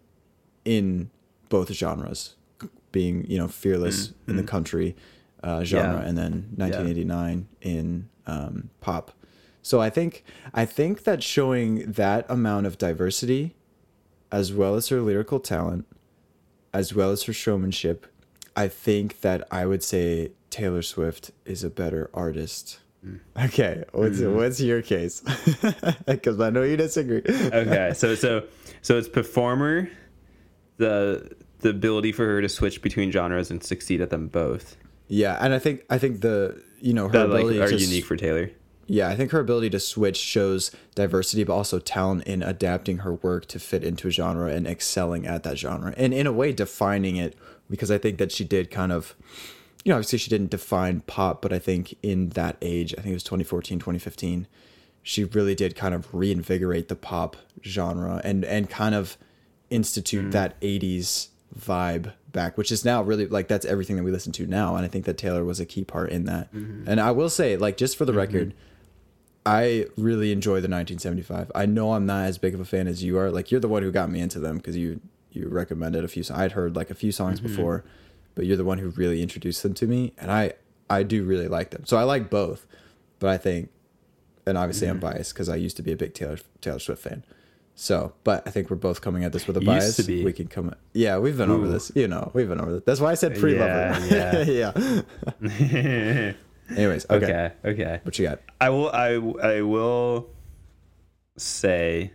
in 0.66 1.10
both 1.50 1.72
genres, 1.74 2.36
being 2.92 3.26
you 3.30 3.38
know 3.38 3.48
fearless 3.48 4.14
in 4.28 4.36
the 4.38 4.44
country 4.44 4.96
uh, 5.44 5.64
genre, 5.64 6.02
Yeah. 6.02 6.08
and 6.08 6.18
then 6.18 6.32
1989 6.56 7.48
in 7.62 8.10
um, 8.28 8.70
pop. 8.80 9.12
So 9.62 9.80
I 9.82 9.90
think 9.90 10.24
I 10.54 10.66
think 10.66 11.04
that 11.04 11.22
showing 11.24 11.92
that 11.92 12.26
amount 12.30 12.66
of 12.68 12.78
diversity, 12.78 13.56
as 14.32 14.54
well 14.54 14.76
as 14.76 14.90
her 14.90 15.02
lyrical 15.02 15.40
talent, 15.40 15.86
as 16.74 16.94
well 16.94 17.12
as 17.12 17.24
her 17.24 17.34
showmanship, 17.34 18.08
I 18.56 18.68
think 18.68 19.22
that 19.22 19.48
I 19.52 19.66
would 19.66 19.84
say 19.84 20.32
Taylor 20.50 20.82
Swift 20.82 21.32
is 21.46 21.64
a 21.64 21.70
better 21.70 22.10
artist. 22.14 22.80
Okay, 23.40 23.84
what's 23.94 24.20
what's 24.20 24.60
your 24.62 24.82
case? 24.84 25.24
Because 26.06 26.40
I 26.40 26.50
know 26.52 26.62
you 26.64 26.78
disagree. 26.78 27.22
Okay. 27.28 27.92
so 27.96 28.14
so 28.16 28.44
so 28.84 28.98
it's 28.98 29.10
performer, 29.10 29.90
the 30.82 31.36
the 31.60 31.70
ability 31.70 32.12
for 32.12 32.26
her 32.26 32.42
to 32.42 32.50
switch 32.50 32.82
between 32.82 33.12
genres 33.12 33.52
and 33.52 33.64
succeed 33.64 34.02
at 34.02 34.10
them 34.10 34.28
both 34.28 34.76
Yeah, 35.08 35.38
and 35.40 35.54
I 35.54 35.60
think 35.60 35.86
I 35.90 35.98
think 35.98 36.22
the 36.22 36.62
you 36.82 36.94
know 36.94 37.08
her 37.08 37.14
that 37.14 37.30
like 37.30 37.44
ability 37.44 37.62
are 37.62 37.70
to 37.70 37.78
unique 37.78 38.06
for 38.06 38.18
Taylor. 38.18 38.52
Yeah, 38.88 39.08
I 39.08 39.16
think 39.16 39.32
her 39.32 39.40
ability 39.40 39.70
to 39.70 39.80
switch 39.80 40.18
shows 40.18 40.72
diversity, 40.96 41.46
but 41.46 41.54
also 41.54 41.80
talent 41.80 42.24
in 42.24 42.44
adapting 42.44 42.98
her 43.00 43.14
work 43.14 43.46
to 43.48 43.60
fit 43.60 43.86
into 43.86 44.10
a 44.10 44.12
genre 44.12 44.52
and 44.52 44.68
excelling 44.68 45.26
at 45.26 45.44
that 45.44 45.58
genre. 45.58 45.94
And 45.96 46.14
in 46.14 46.28
a 46.28 46.34
way, 46.34 46.52
defining 46.52 47.16
it, 47.16 47.38
because 47.70 47.90
I 47.90 47.98
think 47.98 48.18
that 48.18 48.34
she 48.34 48.44
did 48.44 48.70
kind 48.70 48.92
of, 48.92 49.16
you 49.86 49.92
know, 49.92 49.96
obviously 49.96 50.20
she 50.20 50.30
didn't 50.30 50.50
define 50.50 51.02
pop, 51.02 51.42
but 51.42 51.54
I 51.54 51.60
think 51.60 51.96
in 52.04 52.30
that 52.30 52.58
age, 52.62 52.94
I 52.98 53.02
think 53.02 53.12
it 53.12 53.14
was 53.14 53.24
2014, 53.24 53.80
2015, 53.80 54.46
she 55.04 55.24
really 55.24 55.56
did 55.56 55.74
kind 55.74 55.96
of 55.96 56.14
reinvigorate 56.14 56.90
the 56.90 56.98
pop 56.98 57.38
genre 57.64 58.20
and, 58.26 58.44
and 58.44 58.70
kind 58.70 58.94
of 58.94 59.18
institute 59.72 60.26
mm. 60.26 60.32
that 60.32 60.60
80s 60.62 61.30
vibe 61.58 62.14
back 62.32 62.58
which 62.58 62.72
is 62.72 62.86
now 62.86 63.02
really 63.02 63.28
like 63.28 63.48
that's 63.48 63.66
everything 63.66 63.98
that 63.98 64.04
we 64.04 64.12
listen 64.12 64.32
to 64.32 64.48
now 64.48 64.76
and 64.76 64.86
i 64.86 64.88
think 64.88 65.06
that 65.06 65.18
taylor 65.18 65.44
was 65.44 65.60
a 65.60 65.66
key 65.66 65.84
part 65.84 66.10
in 66.10 66.26
that. 66.26 66.54
Mm-hmm. 66.54 66.88
And 66.88 67.02
i 67.02 67.12
will 67.12 67.30
say 67.30 67.58
like 67.58 67.78
just 67.78 67.98
for 67.98 68.06
the 68.06 68.12
mm-hmm. 68.12 68.20
record 68.20 68.54
i 69.46 69.86
really 69.98 70.32
enjoy 70.32 70.62
the 70.62 70.70
1975 70.70 71.52
i 71.56 71.66
know 71.66 71.94
i'm 71.94 72.06
not 72.06 72.26
as 72.26 72.38
big 72.38 72.54
of 72.54 72.60
a 72.60 72.66
fan 72.66 72.88
as 72.88 73.04
you 73.04 73.18
are. 73.18 73.32
Like 73.32 73.52
you're 73.52 73.60
the 73.60 73.68
one 73.68 73.84
who 73.84 73.92
got 73.92 74.10
me 74.10 74.20
into 74.20 74.40
them 74.40 74.58
because 74.58 74.78
you 74.78 75.02
you 75.32 75.48
recommended 75.48 76.04
a 76.04 76.08
few 76.08 76.24
i'd 76.34 76.54
heard 76.54 76.76
like 76.76 76.90
a 76.90 76.96
few 76.96 77.12
songs 77.12 77.40
mm-hmm. 77.40 77.50
before 77.50 77.84
but 78.36 78.46
you're 78.46 78.58
the 78.58 78.66
one 78.66 78.78
who 78.78 78.90
really 78.90 79.22
introduced 79.22 79.64
them 79.64 79.74
to 79.74 79.88
me 79.88 80.14
and 80.18 80.32
i 80.32 80.54
i 80.90 81.04
do 81.04 81.24
really 81.24 81.48
like 81.48 81.72
them. 81.72 81.86
So 81.86 81.98
i 81.98 82.04
like 82.04 82.30
both 82.30 82.66
but 83.20 83.30
i 83.30 83.38
think 83.38 83.70
and 84.46 84.58
obviously 84.58 84.88
i'm 84.88 85.00
biased 85.00 85.34
because 85.34 85.50
i 85.50 85.56
used 85.56 85.76
to 85.78 85.84
be 85.84 85.92
a 85.92 85.98
big 85.98 86.14
taylor 86.14 86.40
taylor 86.62 86.80
swift 86.80 87.04
fan 87.04 87.24
so, 87.76 88.14
but 88.24 88.48
I 88.48 88.52
think 88.52 88.70
we're 88.70 88.76
both 88.76 89.02
coming 89.02 89.24
at 89.24 89.32
this 89.34 89.48
with 89.48 89.58
a 89.58 89.62
bias. 89.62 90.06
We 90.08 90.34
can 90.34 90.48
come. 90.48 90.76
Yeah, 90.94 91.18
we've 91.18 91.38
been 91.38 91.50
over 91.50 91.68
this. 91.68 91.92
You 91.96 92.08
know, 92.08 92.32
we've 92.34 92.48
been 92.48 92.62
over 92.62 92.74
this. 92.74 92.84
That's 92.86 93.00
why 93.00 93.12
I 93.12 93.16
said 93.16 93.38
pre-lover. 93.40 93.98
Yeah, 94.08 94.44
yeah. 94.44 96.34
Anyways, 96.78 97.06
okay. 97.10 97.26
okay, 97.26 97.52
okay. 97.66 98.00
What 98.04 98.18
you 98.20 98.28
got? 98.28 98.40
I 98.60 98.70
will. 98.70 98.90
I 98.90 99.14
I 99.42 99.62
will 99.62 100.30
say 101.38 102.12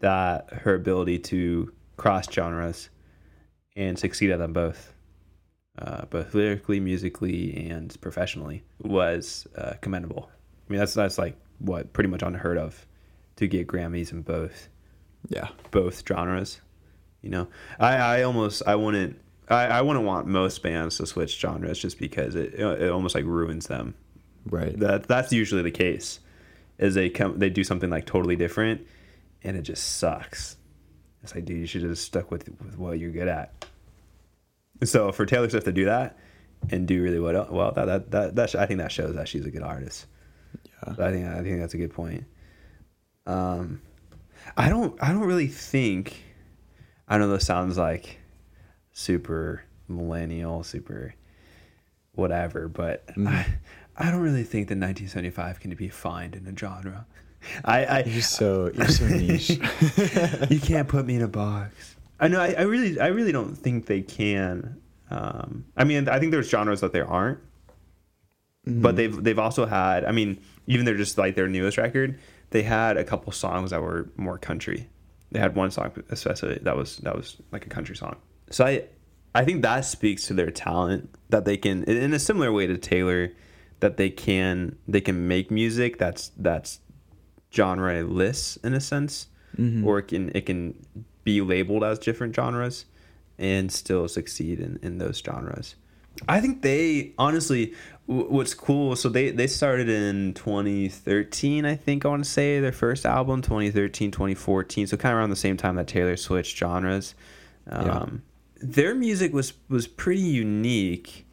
that 0.00 0.52
her 0.52 0.74
ability 0.74 1.18
to 1.18 1.72
cross 1.96 2.30
genres 2.30 2.90
and 3.76 3.98
succeed 3.98 4.30
at 4.30 4.38
them 4.38 4.52
both, 4.52 4.92
uh, 5.78 6.04
both 6.06 6.34
lyrically, 6.34 6.78
musically, 6.80 7.68
and 7.68 7.98
professionally, 8.00 8.62
was 8.80 9.46
uh, 9.56 9.74
commendable. 9.80 10.30
I 10.68 10.72
mean, 10.72 10.78
that's 10.78 10.94
that's 10.94 11.18
like 11.18 11.36
what 11.58 11.92
pretty 11.92 12.08
much 12.08 12.22
unheard 12.22 12.58
of 12.58 12.86
to 13.36 13.46
get 13.46 13.66
Grammys 13.66 14.12
in 14.12 14.22
both 14.22 14.68
Yeah. 15.28 15.48
both 15.70 16.06
genres. 16.06 16.60
You 17.22 17.30
know, 17.30 17.48
I, 17.80 17.96
I 17.96 18.22
almost 18.22 18.62
I 18.66 18.74
wouldn't 18.74 19.18
I, 19.48 19.66
I 19.66 19.80
wouldn't 19.82 20.04
want 20.04 20.26
most 20.26 20.62
bands 20.62 20.98
to 20.98 21.06
switch 21.06 21.38
genres 21.38 21.78
just 21.78 21.98
because 21.98 22.34
it 22.34 22.54
it 22.54 22.90
almost 22.90 23.14
like 23.14 23.24
ruins 23.24 23.66
them. 23.66 23.94
Right. 24.46 24.78
That 24.78 25.04
that's 25.08 25.32
usually 25.32 25.62
the 25.62 25.70
case. 25.70 26.20
Is 26.78 26.94
they 26.94 27.08
come 27.08 27.38
they 27.38 27.50
do 27.50 27.64
something 27.64 27.88
like 27.88 28.04
totally 28.04 28.36
different, 28.36 28.86
and 29.42 29.56
it 29.56 29.62
just 29.62 29.96
sucks. 29.96 30.56
It's 31.22 31.34
like, 31.34 31.46
dude, 31.46 31.58
you 31.58 31.66
should 31.66 31.82
have 31.82 31.92
just 31.92 32.04
stuck 32.04 32.30
with 32.30 32.48
with 32.62 32.76
what 32.76 32.98
you're 32.98 33.10
good 33.10 33.28
at. 33.28 33.64
So 34.82 35.12
for 35.12 35.24
Taylor 35.24 35.48
Swift 35.48 35.64
to 35.66 35.72
do 35.72 35.86
that 35.86 36.18
and 36.70 36.86
do 36.86 37.02
really 37.02 37.20
well, 37.20 37.48
well 37.50 37.72
that 37.72 37.86
that 37.86 38.10
that, 38.10 38.34
that 38.36 38.50
sh- 38.50 38.54
I 38.56 38.66
think 38.66 38.78
that 38.80 38.92
shows 38.92 39.14
that 39.14 39.28
she's 39.28 39.46
a 39.46 39.50
good 39.50 39.62
artist. 39.62 40.06
Yeah. 40.64 40.92
I 40.98 41.10
think 41.10 41.26
I 41.26 41.42
think 41.42 41.60
that's 41.60 41.74
a 41.74 41.78
good 41.78 41.92
point. 41.94 42.24
Um, 43.26 43.80
I 44.56 44.68
don't 44.68 44.96
I 45.02 45.08
don't 45.12 45.24
really 45.24 45.48
think 45.48 46.22
I 47.08 47.18
know 47.18 47.28
this 47.28 47.46
sounds 47.46 47.76
like 47.76 48.18
super 48.92 49.64
millennial, 49.88 50.62
super 50.62 51.14
whatever, 52.12 52.68
but 52.68 53.04
I, 53.26 53.46
I 53.96 54.10
don't 54.10 54.20
really 54.20 54.44
think 54.44 54.68
that 54.68 54.78
1975 54.78 55.60
can 55.60 55.74
be 55.74 55.86
defined 55.88 56.34
in 56.34 56.46
a 56.46 56.56
genre. 56.56 57.06
I, 57.64 57.84
I 57.84 58.04
You're 58.04 58.22
so 58.22 58.70
you're 58.72 58.88
so 58.88 59.06
niche. 59.06 59.50
you 60.50 60.60
can't 60.60 60.88
put 60.88 61.04
me 61.04 61.16
in 61.16 61.22
a 61.22 61.28
box. 61.28 61.96
I 62.18 62.28
know. 62.28 62.40
I, 62.40 62.54
I 62.56 62.62
really, 62.62 62.98
I 62.98 63.08
really 63.08 63.32
don't 63.32 63.54
think 63.54 63.86
they 63.86 64.00
can. 64.00 64.80
Um, 65.10 65.66
I 65.76 65.84
mean, 65.84 66.08
I 66.08 66.18
think 66.18 66.32
there's 66.32 66.48
genres 66.48 66.80
that 66.80 66.92
there 66.92 67.06
aren't, 67.06 67.38
but 68.66 68.96
they've 68.96 69.22
they've 69.22 69.38
also 69.38 69.66
had. 69.66 70.06
I 70.06 70.12
mean, 70.12 70.40
even 70.66 70.86
they're 70.86 70.96
just 70.96 71.18
like 71.18 71.34
their 71.34 71.48
newest 71.48 71.76
record. 71.76 72.18
They 72.54 72.62
had 72.62 72.96
a 72.96 73.02
couple 73.02 73.32
songs 73.32 73.72
that 73.72 73.82
were 73.82 74.12
more 74.16 74.38
country. 74.38 74.88
They 75.32 75.40
had 75.40 75.56
one 75.56 75.72
song 75.72 75.90
especially 76.10 76.60
that 76.62 76.76
was 76.76 76.98
that 76.98 77.16
was 77.16 77.38
like 77.50 77.66
a 77.66 77.68
country 77.68 77.96
song. 77.96 78.14
So 78.48 78.64
I, 78.64 78.84
I 79.34 79.44
think 79.44 79.62
that 79.62 79.80
speaks 79.84 80.28
to 80.28 80.34
their 80.34 80.52
talent 80.52 81.12
that 81.30 81.46
they 81.46 81.56
can, 81.56 81.82
in 81.82 82.14
a 82.14 82.20
similar 82.20 82.52
way 82.52 82.68
to 82.68 82.78
Taylor, 82.78 83.32
that 83.80 83.96
they 83.96 84.08
can 84.08 84.78
they 84.86 85.00
can 85.00 85.26
make 85.26 85.50
music 85.50 85.98
that's 85.98 86.30
that's 86.36 86.78
genre-less 87.52 88.56
in 88.62 88.72
a 88.72 88.80
sense, 88.80 89.26
mm-hmm. 89.58 89.84
or 89.84 89.98
it 89.98 90.06
can 90.06 90.30
it 90.32 90.46
can 90.46 90.78
be 91.24 91.40
labeled 91.40 91.82
as 91.82 91.98
different 91.98 92.36
genres 92.36 92.84
and 93.36 93.72
still 93.72 94.06
succeed 94.06 94.60
in, 94.60 94.78
in 94.80 94.98
those 94.98 95.18
genres. 95.18 95.74
I 96.28 96.40
think 96.40 96.62
they 96.62 97.14
honestly, 97.18 97.74
what's 98.06 98.54
cool. 98.54 98.96
So 98.96 99.08
they 99.08 99.30
they 99.30 99.46
started 99.46 99.88
in 99.88 100.34
2013, 100.34 101.64
I 101.64 101.76
think 101.76 102.04
I 102.04 102.08
want 102.08 102.24
to 102.24 102.30
say 102.30 102.60
their 102.60 102.72
first 102.72 103.06
album 103.06 103.42
2013 103.42 104.10
2014. 104.10 104.86
So 104.86 104.96
kind 104.96 105.12
of 105.12 105.18
around 105.18 105.30
the 105.30 105.36
same 105.36 105.56
time 105.56 105.76
that 105.76 105.86
Taylor 105.86 106.16
switched 106.16 106.56
genres. 106.56 107.14
Um, 107.68 107.86
Their 108.60 108.94
music 108.94 109.32
was 109.32 109.54
was 109.68 109.86
pretty 109.86 110.20
unique, 110.20 111.26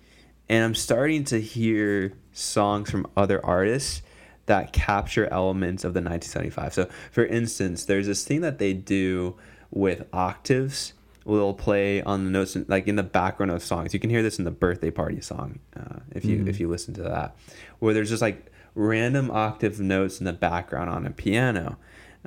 and 0.49 0.63
I'm 0.63 0.75
starting 0.75 1.23
to 1.25 1.41
hear 1.41 2.13
songs 2.31 2.89
from 2.89 3.07
other 3.17 3.45
artists 3.45 4.01
that 4.45 4.73
capture 4.73 5.27
elements 5.27 5.84
of 5.84 5.93
the 5.93 5.99
1975. 5.99 6.73
So, 6.73 6.89
for 7.12 7.25
instance, 7.25 7.86
there's 7.86 8.07
this 8.07 8.25
thing 8.25 8.41
that 8.41 8.57
they 8.57 8.73
do 8.73 9.36
with 9.69 10.05
octaves. 10.12 10.93
They'll 11.25 11.53
play 11.53 12.01
on 12.01 12.25
the 12.25 12.31
notes, 12.31 12.57
like 12.67 12.88
in 12.88 12.95
the 12.95 13.03
background 13.03 13.51
of 13.51 13.63
songs. 13.63 13.93
You 13.93 13.99
can 13.99 14.10
hear 14.10 14.23
this 14.23 14.39
in 14.39 14.45
the 14.45 14.51
birthday 14.51 14.91
party 14.91 15.21
song, 15.21 15.60
uh, 15.75 15.99
if 16.12 16.25
you 16.25 16.45
if 16.47 16.60
you 16.60 16.67
listen 16.67 16.93
to 16.95 17.03
that, 17.03 17.36
where 17.79 17.93
there's 17.93 18.10
just 18.10 18.21
like 18.21 18.51
random 18.73 19.29
octave 19.31 19.79
notes 19.79 20.19
in 20.19 20.25
the 20.25 20.34
background 20.34 20.89
on 20.89 21.05
a 21.05 21.12
piano. 21.12 21.77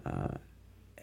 Uh, 0.04 0.28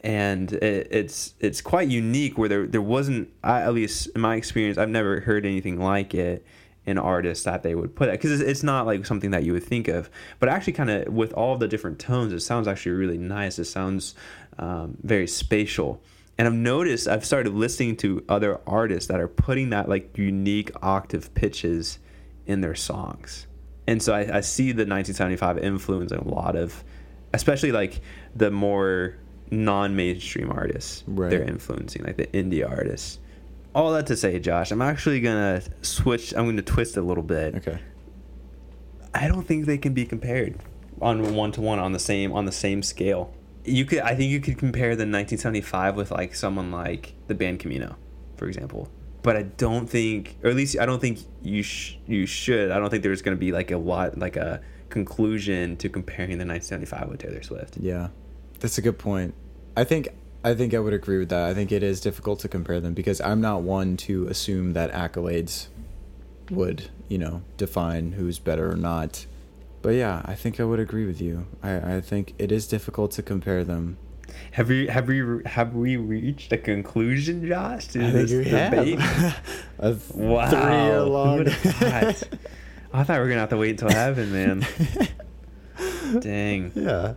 and 0.03 0.53
it, 0.53 0.87
it's 0.89 1.35
it's 1.39 1.61
quite 1.61 1.87
unique 1.87 2.37
where 2.37 2.49
there 2.49 2.65
there 2.65 2.81
wasn't 2.81 3.29
I, 3.43 3.61
at 3.61 3.73
least 3.73 4.07
in 4.15 4.21
my 4.21 4.35
experience 4.35 4.77
I've 4.77 4.89
never 4.89 5.21
heard 5.21 5.45
anything 5.45 5.79
like 5.79 6.13
it 6.13 6.45
in 6.85 6.97
artists 6.97 7.45
that 7.45 7.61
they 7.61 7.75
would 7.75 7.95
put 7.95 8.09
it 8.09 8.13
because 8.13 8.31
it's, 8.31 8.41
it's 8.41 8.63
not 8.63 8.87
like 8.87 9.05
something 9.05 9.29
that 9.31 9.43
you 9.43 9.53
would 9.53 9.63
think 9.63 9.87
of 9.87 10.09
but 10.39 10.49
actually 10.49 10.73
kind 10.73 10.89
of 10.89 11.13
with 11.13 11.31
all 11.33 11.55
the 11.55 11.67
different 11.67 11.99
tones 11.99 12.33
it 12.33 12.39
sounds 12.39 12.67
actually 12.67 12.93
really 12.93 13.19
nice 13.19 13.59
it 13.59 13.65
sounds 13.65 14.15
um, 14.57 14.97
very 15.03 15.27
spatial 15.27 16.01
and 16.41 16.47
I've 16.47 16.55
noticed 16.55 17.07
I've 17.07 17.23
started 17.23 17.53
listening 17.53 17.97
to 17.97 18.25
other 18.27 18.59
artists 18.65 19.09
that 19.09 19.19
are 19.19 19.27
putting 19.27 19.69
that 19.69 19.87
like 19.87 20.17
unique 20.17 20.71
octave 20.81 21.31
pitches 21.35 21.99
in 22.47 22.61
their 22.61 22.73
songs 22.73 23.45
and 23.85 24.01
so 24.01 24.11
I, 24.11 24.37
I 24.37 24.41
see 24.41 24.71
the 24.71 24.87
1975 24.87 25.59
influence 25.59 26.11
in 26.11 26.17
a 26.17 26.27
lot 26.27 26.55
of 26.55 26.83
especially 27.31 27.71
like 27.71 28.01
the 28.35 28.49
more 28.49 29.17
non-mainstream 29.51 30.51
artists 30.51 31.03
Right. 31.05 31.29
they're 31.29 31.43
influencing 31.43 32.03
like 32.05 32.17
the 32.17 32.25
indie 32.25 32.67
artists 32.67 33.19
all 33.75 33.93
that 33.93 34.07
to 34.07 34.17
say 34.17 34.39
josh 34.39 34.71
i'm 34.71 34.81
actually 34.81 35.21
gonna 35.21 35.61
switch 35.83 36.33
i'm 36.33 36.47
gonna 36.47 36.63
twist 36.63 36.97
a 36.97 37.03
little 37.03 37.21
bit 37.21 37.53
okay. 37.53 37.77
i 39.13 39.27
don't 39.27 39.43
think 39.43 39.67
they 39.67 39.77
can 39.77 39.93
be 39.93 40.05
compared 40.07 40.57
on 41.03 41.35
one 41.35 41.51
to 41.51 41.61
one 41.61 41.77
on 41.77 41.91
the 41.91 41.99
same 41.99 42.33
on 42.33 42.45
the 42.45 42.51
same 42.51 42.81
scale 42.81 43.31
you 43.65 43.85
could 43.85 43.99
i 43.99 44.15
think 44.15 44.31
you 44.31 44.39
could 44.39 44.57
compare 44.57 44.89
the 44.95 45.03
1975 45.03 45.95
with 45.95 46.11
like 46.11 46.33
someone 46.35 46.71
like 46.71 47.13
the 47.27 47.35
band 47.35 47.59
camino 47.59 47.95
for 48.35 48.47
example 48.47 48.89
but 49.23 49.35
i 49.35 49.43
don't 49.43 49.87
think 49.89 50.37
or 50.43 50.49
at 50.49 50.55
least 50.55 50.77
i 50.79 50.85
don't 50.85 50.99
think 50.99 51.19
you 51.43 51.61
sh- 51.61 51.97
you 52.07 52.25
should 52.25 52.71
i 52.71 52.79
don't 52.79 52.89
think 52.89 53.03
there's 53.03 53.21
going 53.21 53.35
to 53.35 53.39
be 53.39 53.51
like 53.51 53.71
a 53.71 53.77
lot 53.77 54.17
like 54.17 54.35
a 54.35 54.61
conclusion 54.89 55.77
to 55.77 55.89
comparing 55.89 56.37
the 56.37 56.45
1975 56.45 57.09
with 57.09 57.19
taylor 57.19 57.41
swift 57.41 57.77
Yeah, 57.77 58.09
that's 58.59 58.77
a 58.77 58.81
good 58.81 58.99
point. 58.99 59.33
I 59.75 59.83
think 59.83 60.09
I 60.43 60.53
think 60.53 60.73
I 60.73 60.79
would 60.79 60.93
agree 60.93 61.17
with 61.19 61.29
that. 61.29 61.47
I 61.47 61.53
think 61.53 61.71
it 61.71 61.83
is 61.83 62.01
difficult 62.01 62.39
to 62.39 62.47
compare 62.47 62.79
them 62.81 62.93
because 62.93 63.21
I'm 63.21 63.41
not 63.41 63.61
one 63.61 63.95
to 63.97 64.27
assume 64.27 64.73
that 64.73 64.91
accolades 64.91 65.67
would, 66.49 66.89
you 67.07 67.17
know, 67.19 67.43
define 67.57 68.13
who's 68.13 68.39
better 68.39 68.71
or 68.71 68.75
not. 68.75 69.25
But 69.81 69.95
yeah, 69.95 70.21
I 70.25 70.35
think 70.35 70.59
I 70.59 70.63
would 70.63 70.79
agree 70.79 71.05
with 71.05 71.19
you. 71.21 71.47
I, 71.63 71.95
I 71.95 72.01
think 72.01 72.33
it 72.37 72.51
is 72.51 72.67
difficult 72.67 73.11
to 73.13 73.23
compare 73.23 73.63
them. 73.63 73.97
have 74.53 74.69
we 74.69 74.87
have 74.87 75.07
we 75.07 75.41
have 75.45 75.73
we 75.73 75.97
reached 75.97 76.51
a 76.53 76.57
conclusion 76.57 77.45
josh 77.47 77.87
to 77.89 77.99
I 77.99 78.11
think 78.11 78.29
this 78.29 78.31
we 78.31 78.43
debate 78.43 78.99
have. 78.99 79.37
a 79.79 79.93
th- 79.95 80.11
wow 80.13 80.49
three-year 80.49 81.01
long. 81.01 81.45
thought? 81.45 82.23
i 82.93 83.03
thought 83.03 83.15
we 83.17 83.19
were 83.19 83.27
gonna 83.29 83.39
have 83.41 83.49
to 83.49 83.57
wait 83.57 83.71
until 83.81 83.89
heaven 83.89 84.31
man 84.31 84.65
dang 86.19 86.71
yeah. 86.75 87.13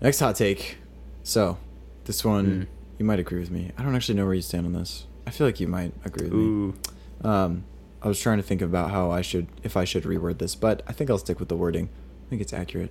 Next 0.00 0.18
hot 0.20 0.34
take. 0.36 0.78
So, 1.22 1.58
this 2.06 2.24
one 2.24 2.44
Hmm. 2.46 2.62
you 2.98 3.04
might 3.04 3.18
agree 3.18 3.38
with 3.38 3.50
me. 3.50 3.70
I 3.76 3.82
don't 3.82 3.94
actually 3.94 4.14
know 4.14 4.24
where 4.24 4.32
you 4.34 4.40
stand 4.40 4.64
on 4.64 4.72
this. 4.72 5.06
I 5.26 5.30
feel 5.30 5.46
like 5.46 5.60
you 5.60 5.68
might 5.68 5.92
agree 6.06 6.24
with 6.24 6.32
me. 6.32 6.40
Ooh. 6.42 6.74
Um, 7.22 7.64
I 8.02 8.08
was 8.08 8.18
trying 8.20 8.38
to 8.38 8.42
think 8.42 8.62
about 8.62 8.90
how 8.90 9.10
I 9.10 9.20
should, 9.20 9.46
if 9.62 9.76
I 9.76 9.84
should 9.84 10.04
reword 10.04 10.38
this, 10.38 10.54
but 10.54 10.82
I 10.88 10.92
think 10.92 11.10
I'll 11.10 11.18
stick 11.18 11.38
with 11.38 11.48
the 11.48 11.56
wording. 11.56 11.88
I 12.26 12.30
think 12.30 12.40
it's 12.42 12.52
accurate. 12.52 12.90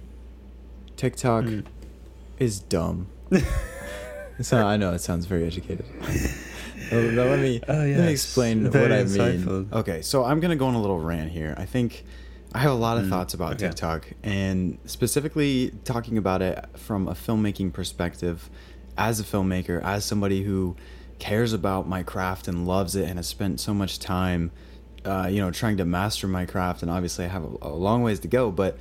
TikTok 0.97 1.45
Mm. 1.45 1.65
is 2.37 2.59
dumb. 2.59 3.07
so 4.41 4.65
I 4.65 4.77
know 4.77 4.93
it 4.93 4.99
sounds 4.99 5.25
very 5.25 5.45
educated. 5.45 5.85
Let 6.91 7.39
me 7.39 7.61
Oh, 7.67 7.73
let 7.73 7.85
me 8.05 8.11
explain 8.11 8.69
Very 8.69 8.83
what 8.89 8.91
I 8.91 9.03
insightful. 9.03 9.45
mean. 9.45 9.69
Okay, 9.73 10.01
so 10.01 10.23
I'm 10.23 10.39
gonna 10.39 10.55
go 10.55 10.65
on 10.67 10.73
a 10.73 10.81
little 10.81 10.99
rant 10.99 11.31
here. 11.31 11.53
I 11.57 11.65
think 11.65 12.03
I 12.53 12.59
have 12.59 12.71
a 12.71 12.75
lot 12.75 12.97
of 12.97 13.03
Mm, 13.05 13.09
thoughts 13.09 13.33
about 13.35 13.53
okay. 13.53 13.67
TikTok, 13.67 14.07
and 14.23 14.79
specifically 14.85 15.71
talking 15.83 16.17
about 16.17 16.41
it 16.41 16.65
from 16.77 17.07
a 17.07 17.13
filmmaking 17.13 17.73
perspective. 17.73 18.49
As 18.97 19.19
a 19.19 19.23
filmmaker, 19.23 19.81
as 19.83 20.03
somebody 20.03 20.43
who 20.43 20.75
cares 21.19 21.53
about 21.53 21.87
my 21.87 22.01
craft 22.01 22.47
and 22.47 22.67
loves 22.67 22.95
it, 22.95 23.07
and 23.07 23.17
has 23.19 23.27
spent 23.27 23.59
so 23.59 23.73
much 23.73 23.99
time, 23.99 24.49
uh, 25.05 25.27
you 25.29 25.41
know, 25.41 25.51
trying 25.51 25.77
to 25.77 25.85
master 25.85 26.27
my 26.27 26.45
craft, 26.45 26.81
and 26.81 26.91
obviously 26.91 27.25
I 27.25 27.27
have 27.29 27.43
a, 27.43 27.57
a 27.61 27.69
long 27.69 28.03
ways 28.03 28.19
to 28.21 28.27
go, 28.27 28.51
but 28.51 28.77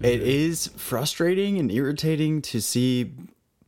it 0.00 0.20
mm-hmm. 0.20 0.28
is 0.28 0.68
frustrating 0.76 1.58
and 1.58 1.70
irritating 1.70 2.42
to 2.42 2.60
see 2.60 3.12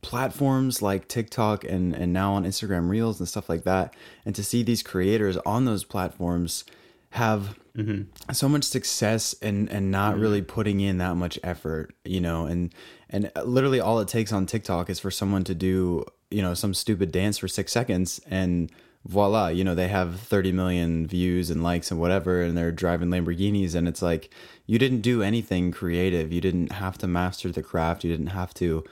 platforms 0.01 0.81
like 0.81 1.07
TikTok 1.07 1.63
and 1.63 1.93
and 1.93 2.11
now 2.11 2.33
on 2.33 2.43
Instagram 2.43 2.89
Reels 2.89 3.19
and 3.19 3.27
stuff 3.27 3.49
like 3.49 3.63
that, 3.63 3.95
and 4.25 4.35
to 4.35 4.43
see 4.43 4.63
these 4.63 4.83
creators 4.83 5.37
on 5.37 5.65
those 5.65 5.83
platforms 5.83 6.65
have 7.11 7.57
mm-hmm. 7.77 8.03
so 8.31 8.49
much 8.49 8.63
success 8.63 9.35
and 9.41 9.69
and 9.69 9.91
not 9.91 10.13
mm-hmm. 10.13 10.21
really 10.21 10.41
putting 10.41 10.79
in 10.79 10.97
that 10.97 11.15
much 11.15 11.39
effort, 11.43 11.93
you 12.03 12.19
know, 12.19 12.45
and 12.45 12.73
and 13.09 13.31
literally 13.45 13.79
all 13.79 13.99
it 13.99 14.07
takes 14.07 14.33
on 14.33 14.45
TikTok 14.45 14.89
is 14.89 14.99
for 14.99 15.11
someone 15.11 15.43
to 15.43 15.55
do 15.55 16.05
you 16.31 16.41
know 16.41 16.53
some 16.53 16.73
stupid 16.73 17.11
dance 17.11 17.37
for 17.37 17.47
six 17.47 17.71
seconds 17.71 18.19
and 18.29 18.71
voila 19.05 19.49
you 19.49 19.65
know 19.65 19.75
they 19.75 19.89
have 19.89 20.19
30 20.19 20.53
million 20.53 21.05
views 21.05 21.49
and 21.49 21.61
likes 21.61 21.91
and 21.91 21.99
whatever 21.99 22.41
and 22.41 22.57
they're 22.57 22.71
driving 22.71 23.09
lamborghinis 23.09 23.75
and 23.75 23.87
it's 23.87 24.01
like 24.01 24.33
you 24.65 24.79
didn't 24.79 25.01
do 25.01 25.21
anything 25.21 25.71
creative. 25.71 26.31
You 26.31 26.41
didn't 26.41 26.73
have 26.73 26.97
to 26.99 27.07
master 27.07 27.51
the 27.51 27.63
craft. 27.63 28.03
You 28.03 28.11
didn't 28.11 28.27
have 28.27 28.53
to 28.55 28.83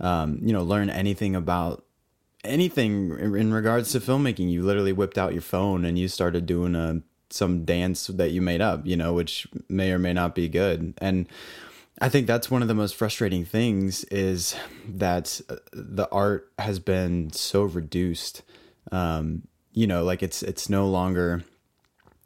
um, 0.00 0.38
you 0.42 0.52
know 0.52 0.62
learn 0.62 0.90
anything 0.90 1.34
about 1.34 1.84
anything 2.42 3.10
in 3.18 3.52
regards 3.52 3.92
to 3.92 4.00
filmmaking. 4.00 4.50
You 4.50 4.62
literally 4.62 4.92
whipped 4.92 5.18
out 5.18 5.32
your 5.32 5.42
phone 5.42 5.84
and 5.84 5.98
you 5.98 6.08
started 6.08 6.46
doing 6.46 6.74
a 6.74 7.02
some 7.30 7.64
dance 7.64 8.06
that 8.08 8.30
you 8.30 8.40
made 8.40 8.60
up 8.60 8.86
you 8.86 8.96
know 8.96 9.12
which 9.12 9.48
may 9.68 9.92
or 9.92 9.98
may 9.98 10.12
not 10.12 10.34
be 10.34 10.48
good. 10.48 10.94
And 10.98 11.28
I 12.00 12.08
think 12.08 12.26
that's 12.26 12.50
one 12.50 12.60
of 12.60 12.68
the 12.68 12.74
most 12.74 12.96
frustrating 12.96 13.44
things 13.44 14.04
is 14.04 14.56
that 14.86 15.40
uh, 15.48 15.56
the 15.72 16.08
art 16.10 16.52
has 16.58 16.78
been 16.78 17.32
so 17.32 17.62
reduced. 17.62 18.42
Um, 18.92 19.48
you 19.74 19.86
know, 19.86 20.04
like 20.04 20.22
it's 20.22 20.42
it's 20.42 20.70
no 20.70 20.86
longer 20.86 21.44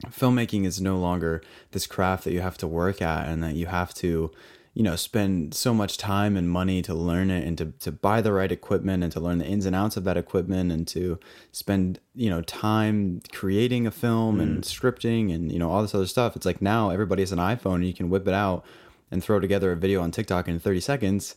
filmmaking 0.06 0.64
is 0.64 0.80
no 0.80 0.96
longer 0.96 1.42
this 1.72 1.86
craft 1.86 2.24
that 2.24 2.32
you 2.32 2.40
have 2.40 2.58
to 2.58 2.68
work 2.68 3.02
at 3.02 3.28
and 3.28 3.42
that 3.42 3.54
you 3.54 3.66
have 3.66 3.92
to, 3.94 4.30
you 4.74 4.82
know, 4.82 4.94
spend 4.94 5.54
so 5.54 5.74
much 5.74 5.98
time 5.98 6.36
and 6.36 6.48
money 6.48 6.82
to 6.82 6.94
learn 6.94 7.30
it 7.32 7.44
and 7.44 7.58
to, 7.58 7.72
to 7.80 7.90
buy 7.90 8.20
the 8.20 8.32
right 8.32 8.52
equipment 8.52 9.02
and 9.02 9.10
to 9.10 9.18
learn 9.18 9.38
the 9.38 9.46
ins 9.46 9.66
and 9.66 9.74
outs 9.74 9.96
of 9.96 10.04
that 10.04 10.16
equipment 10.16 10.70
and 10.70 10.86
to 10.86 11.18
spend, 11.50 11.98
you 12.14 12.30
know, 12.30 12.42
time 12.42 13.20
creating 13.32 13.88
a 13.88 13.90
film 13.90 14.38
and 14.38 14.62
mm. 14.62 14.64
scripting 14.64 15.34
and, 15.34 15.50
you 15.50 15.58
know, 15.58 15.68
all 15.68 15.82
this 15.82 15.94
other 15.94 16.06
stuff. 16.06 16.36
It's 16.36 16.46
like 16.46 16.62
now 16.62 16.90
everybody 16.90 17.22
has 17.22 17.32
an 17.32 17.40
iPhone 17.40 17.76
and 17.76 17.86
you 17.86 17.94
can 17.94 18.08
whip 18.08 18.28
it 18.28 18.34
out 18.34 18.64
and 19.10 19.24
throw 19.24 19.40
together 19.40 19.72
a 19.72 19.76
video 19.76 20.00
on 20.00 20.12
TikTok 20.12 20.46
in 20.46 20.60
30 20.60 20.80
seconds 20.80 21.34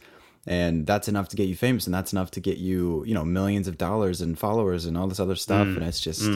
and 0.47 0.86
that's 0.88 1.08
enough 1.08 1.30
to 1.30 1.36
get 1.36 1.47
you 1.47 1.56
famous 1.56 1.86
and 1.86 1.93
that's 1.93 2.12
enough 2.13 2.32
to 2.32 2.39
get 2.39 2.58
you, 2.58 3.04
you 3.06 3.13
know, 3.13 3.23
millions 3.25 3.67
of 3.67 3.77
dollars 3.77 4.21
and 4.21 4.38
followers 4.39 4.86
and 4.86 4.97
all 4.97 5.08
this 5.08 5.19
other 5.19 5.36
stuff 5.36 5.67
and 5.67 5.84
it's 5.84 5.99
just 6.01 6.30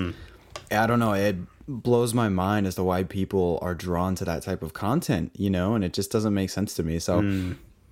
I 0.72 0.88
don't 0.88 1.00
know, 1.00 1.13
it 1.13 1.36
blows 1.68 2.13
my 2.13 2.30
mind 2.30 2.68
as 2.68 2.76
to 2.76 2.84
why 2.84 3.04
people 3.04 3.60
are 3.62 3.74
drawn 3.76 4.15
to 4.15 4.26
that 4.26 4.44
type 4.44 4.62
of 4.63 4.74
content, 4.74 5.32
you 5.36 5.50
know, 5.50 5.76
and 5.76 5.84
it 5.84 5.94
just 5.94 6.12
doesn't 6.12 6.34
make 6.34 6.50
sense 6.50 6.74
to 6.76 6.84
me. 6.84 7.00
So 7.00 7.22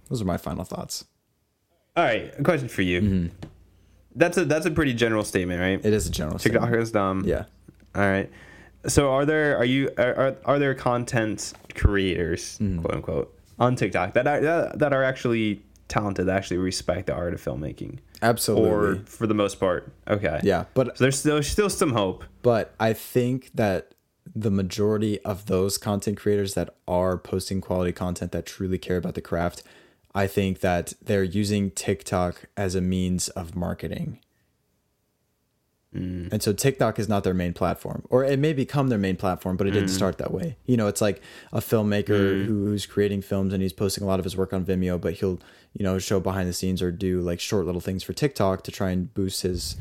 those 0.09 0.21
are 0.21 0.25
my 0.25 0.37
final 0.37 0.63
thoughts. 0.63 1.05
All 1.95 2.03
right, 2.03 2.33
a 2.37 2.43
question 2.43 2.67
for 2.69 2.81
you. 2.81 3.29
That's 4.15 4.37
a 4.37 4.45
that's 4.45 4.65
a 4.65 4.71
pretty 4.71 4.93
general 4.93 5.23
statement, 5.23 5.59
right? 5.59 5.77
Mm-hmm. 5.79 5.87
It 5.87 5.93
is 5.93 6.07
a 6.07 6.11
general 6.11 6.37
TikTok 6.39 6.61
statement. 6.61 6.83
is 6.83 6.91
dumb. 6.91 7.23
Yeah. 7.25 7.45
All 7.95 8.01
right. 8.07 8.29
So 8.87 9.11
are 9.11 9.25
there 9.25 9.57
are 9.57 9.65
you 9.65 9.89
are 9.97 10.15
are, 10.15 10.35
are 10.45 10.59
there 10.59 10.73
content 10.75 11.53
creators 11.75 12.57
Mm-hmm. 12.59 12.81
quote 12.81 12.93
unquote 12.95 13.39
on 13.59 13.75
TikTok 13.75 14.13
that 14.13 14.27
are 14.27 14.39
that, 14.41 14.79
that 14.79 14.93
are 14.93 15.03
actually 15.03 15.61
talented 15.93 16.25
that 16.27 16.35
actually 16.35 16.57
respect 16.57 17.07
the 17.07 17.13
art 17.13 17.33
of 17.33 17.41
filmmaking 17.41 17.99
Absolutely. 18.21 18.69
or 18.69 18.95
for 19.05 19.27
the 19.27 19.33
most 19.33 19.59
part 19.59 19.91
okay 20.07 20.39
yeah, 20.43 20.65
but 20.73 20.97
so 20.97 21.03
there's 21.03 21.19
still 21.19 21.41
still 21.43 21.69
some 21.69 21.93
hope 21.93 22.23
but 22.41 22.73
I 22.79 22.93
think 22.93 23.51
that 23.53 23.93
the 24.35 24.51
majority 24.51 25.19
of 25.21 25.45
those 25.45 25.77
content 25.77 26.17
creators 26.17 26.53
that 26.53 26.75
are 26.87 27.17
posting 27.17 27.61
quality 27.61 27.91
content 27.91 28.31
that 28.31 28.45
truly 28.45 28.77
care 28.77 28.97
about 28.97 29.15
the 29.15 29.21
craft, 29.21 29.63
I 30.15 30.27
think 30.27 30.59
that 30.61 30.93
they're 31.01 31.23
using 31.23 31.71
TikTok 31.71 32.45
as 32.55 32.75
a 32.75 32.81
means 32.81 33.29
of 33.29 33.55
marketing. 33.55 34.19
Mm. 35.93 36.31
And 36.31 36.41
so 36.41 36.53
TikTok 36.53 36.97
is 36.99 37.07
not 37.07 37.23
their 37.23 37.33
main 37.33 37.53
platform, 37.53 38.03
or 38.09 38.23
it 38.23 38.39
may 38.39 38.53
become 38.53 38.87
their 38.87 38.97
main 38.97 39.15
platform, 39.15 39.57
but 39.57 39.67
it 39.67 39.71
didn't 39.71 39.89
mm. 39.89 39.95
start 39.95 40.17
that 40.17 40.31
way. 40.31 40.57
You 40.65 40.77
know, 40.77 40.87
it's 40.87 41.01
like 41.01 41.21
a 41.51 41.59
filmmaker 41.59 42.07
mm. 42.07 42.45
who, 42.45 42.65
who's 42.65 42.85
creating 42.85 43.21
films 43.21 43.53
and 43.53 43.61
he's 43.61 43.73
posting 43.73 44.03
a 44.03 44.07
lot 44.07 44.19
of 44.19 44.23
his 44.25 44.35
work 44.35 44.53
on 44.53 44.65
Vimeo, 44.65 44.99
but 44.99 45.13
he'll, 45.15 45.39
you 45.73 45.83
know, 45.83 45.99
show 45.99 46.19
behind 46.19 46.49
the 46.49 46.53
scenes 46.53 46.81
or 46.81 46.91
do 46.91 47.21
like 47.21 47.39
short 47.39 47.65
little 47.65 47.81
things 47.81 48.03
for 48.03 48.13
TikTok 48.13 48.63
to 48.63 48.71
try 48.71 48.89
and 48.89 49.13
boost 49.13 49.43
his, 49.43 49.75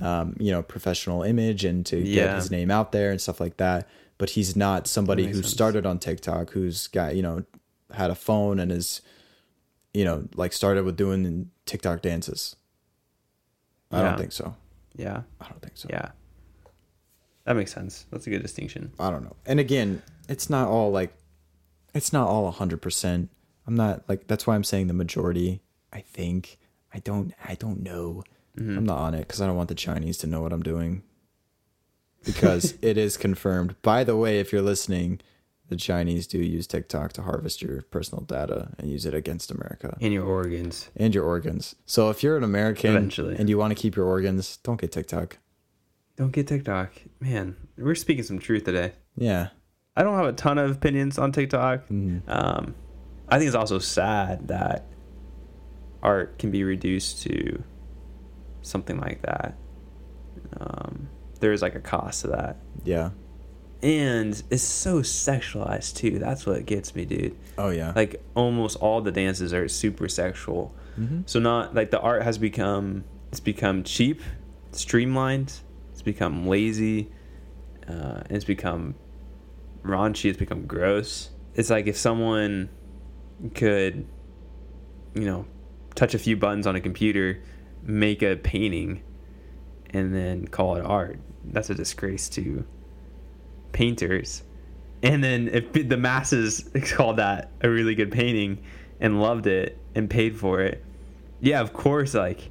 um, 0.00 0.36
you 0.38 0.50
know, 0.50 0.62
professional 0.62 1.22
image 1.22 1.64
and 1.64 1.86
to 1.86 2.02
get 2.02 2.34
his 2.36 2.50
name 2.50 2.70
out 2.70 2.92
there 2.92 3.10
and 3.10 3.20
stuff 3.20 3.40
like 3.40 3.56
that. 3.58 3.88
But 4.18 4.30
he's 4.30 4.54
not 4.54 4.86
somebody 4.86 5.26
who 5.26 5.34
sense. 5.42 5.50
started 5.50 5.86
on 5.86 5.98
TikTok, 5.98 6.50
who's 6.50 6.86
got, 6.86 7.16
you 7.16 7.22
know, 7.22 7.44
had 7.92 8.10
a 8.10 8.14
phone 8.14 8.58
and 8.60 8.70
is, 8.70 9.00
you 9.92 10.04
know, 10.04 10.28
like 10.34 10.52
started 10.52 10.84
with 10.84 10.96
doing 10.96 11.50
TikTok 11.66 12.02
dances. 12.02 12.56
I 13.90 13.98
Yeah. 13.98 14.08
don't 14.08 14.18
think 14.18 14.32
so. 14.32 14.54
Yeah 14.96 15.22
I 15.40 15.48
don't 15.48 15.60
think 15.62 15.76
so. 15.76 15.88
yeah 15.90 16.10
that 17.44 17.56
makes 17.56 17.72
sense 17.72 18.06
that's 18.10 18.26
a 18.26 18.30
good 18.30 18.42
distinction 18.42 18.92
I 18.98 19.10
don't 19.10 19.24
know. 19.24 19.36
And 19.46 19.58
again, 19.60 20.02
it's 20.28 20.48
not 20.48 20.68
all 20.68 20.90
like 20.90 21.12
it's 21.94 22.12
not 22.12 22.28
all 22.28 22.50
100%. 22.52 23.28
I'm 23.66 23.74
not 23.74 24.02
like 24.08 24.26
that's 24.28 24.46
why 24.46 24.54
I'm 24.54 24.64
saying 24.64 24.86
the 24.86 24.94
majority. 24.94 25.60
I 25.92 26.00
think 26.00 26.58
I 26.94 26.98
don't 27.00 27.34
I 27.44 27.54
don't 27.54 27.82
know. 27.82 28.22
Mm-hmm. 28.58 28.78
I'm 28.78 28.86
not 28.86 28.98
on 28.98 29.14
it 29.14 29.26
cuz 29.28 29.40
I 29.40 29.46
don't 29.46 29.56
want 29.56 29.68
the 29.68 29.74
Chinese 29.74 30.18
to 30.18 30.26
know 30.26 30.40
what 30.42 30.52
I'm 30.52 30.62
doing. 30.62 31.02
Because 32.24 32.74
it 32.82 32.96
is 32.96 33.16
confirmed. 33.16 33.74
By 33.82 34.04
the 34.04 34.16
way, 34.16 34.38
if 34.38 34.52
you're 34.52 34.62
listening, 34.62 35.20
the 35.68 35.76
Chinese 35.76 36.26
do 36.26 36.38
use 36.38 36.66
TikTok 36.66 37.12
to 37.14 37.22
harvest 37.22 37.62
your 37.62 37.82
personal 37.82 38.24
data 38.24 38.72
and 38.78 38.90
use 38.90 39.06
it 39.06 39.14
against 39.14 39.50
America 39.50 39.96
in 40.00 40.12
your 40.12 40.24
organs 40.26 40.90
and 40.96 41.14
your 41.14 41.24
organs. 41.24 41.74
So 41.86 42.10
if 42.10 42.22
you're 42.22 42.36
an 42.36 42.44
American 42.44 42.90
Eventually. 42.90 43.36
and 43.36 43.48
you 43.48 43.56
want 43.58 43.70
to 43.76 43.80
keep 43.80 43.96
your 43.96 44.06
organs, 44.06 44.58
don't 44.58 44.80
get 44.80 44.92
TikTok. 44.92 45.38
don't 46.16 46.30
get 46.32 46.46
TikTok 46.46 46.90
man 47.20 47.56
we're 47.78 47.94
speaking 47.94 48.22
some 48.22 48.38
truth 48.38 48.64
today 48.64 48.92
Yeah. 49.16 49.48
I 49.96 50.02
don't 50.02 50.14
have 50.16 50.26
a 50.26 50.32
ton 50.32 50.58
of 50.58 50.70
opinions 50.70 51.18
on 51.18 51.32
TikTok. 51.32 51.88
Mhm. 51.88 52.22
Um, 52.28 52.74
I 53.28 53.38
think 53.38 53.46
it's 53.48 53.56
also 53.56 53.78
sad 53.78 54.48
that 54.48 54.86
art 56.02 56.38
can 56.38 56.50
be 56.50 56.64
reduced 56.64 57.22
to 57.22 57.62
something 58.62 58.98
like 58.98 59.22
that. 59.22 59.54
Um, 60.58 61.08
there 61.40 61.52
is 61.52 61.62
like 61.62 61.74
a 61.74 61.80
cost 61.80 62.22
to 62.22 62.28
that, 62.28 62.56
Yeah. 62.84 63.10
And 63.82 64.40
it's 64.50 64.62
so 64.62 65.00
sexualized 65.00 65.96
too. 65.96 66.18
That's 66.18 66.46
what 66.46 66.64
gets 66.66 66.94
me, 66.94 67.04
dude. 67.04 67.36
Oh 67.58 67.70
yeah. 67.70 67.92
Like 67.94 68.22
almost 68.34 68.76
all 68.78 69.00
the 69.00 69.12
dances 69.12 69.52
are 69.52 69.68
super 69.68 70.08
sexual. 70.08 70.74
Mhm. 70.98 71.22
So 71.26 71.40
not 71.40 71.74
like 71.74 71.90
the 71.90 72.00
art 72.00 72.22
has 72.22 72.38
become 72.38 73.04
it's 73.30 73.40
become 73.40 73.82
cheap, 73.82 74.20
streamlined. 74.72 75.52
It's 75.92 76.02
become 76.02 76.46
lazy. 76.46 77.10
Uh, 77.88 78.22
it's 78.30 78.44
become 78.44 78.94
raunchy. 79.82 80.30
It's 80.30 80.38
become 80.38 80.66
gross. 80.66 81.30
It's 81.54 81.70
like 81.70 81.86
if 81.86 81.96
someone 81.96 82.68
could, 83.54 84.06
you 85.14 85.24
know, 85.24 85.46
touch 85.94 86.14
a 86.14 86.18
few 86.18 86.36
buttons 86.36 86.66
on 86.66 86.76
a 86.76 86.80
computer, 86.80 87.42
make 87.82 88.22
a 88.22 88.36
painting, 88.36 89.02
and 89.90 90.14
then 90.14 90.46
call 90.46 90.76
it 90.76 90.84
art. 90.84 91.18
That's 91.44 91.70
a 91.70 91.74
disgrace 91.74 92.28
to 92.30 92.64
painters. 93.72 94.42
And 95.02 95.22
then 95.22 95.48
if 95.48 95.72
the 95.72 95.96
masses 95.96 96.68
called 96.92 97.16
that 97.16 97.50
a 97.60 97.68
really 97.68 97.94
good 97.94 98.12
painting 98.12 98.62
and 99.00 99.20
loved 99.20 99.46
it 99.46 99.78
and 99.94 100.08
paid 100.08 100.36
for 100.36 100.60
it, 100.60 100.84
yeah, 101.40 101.60
of 101.60 101.72
course, 101.72 102.14
like 102.14 102.50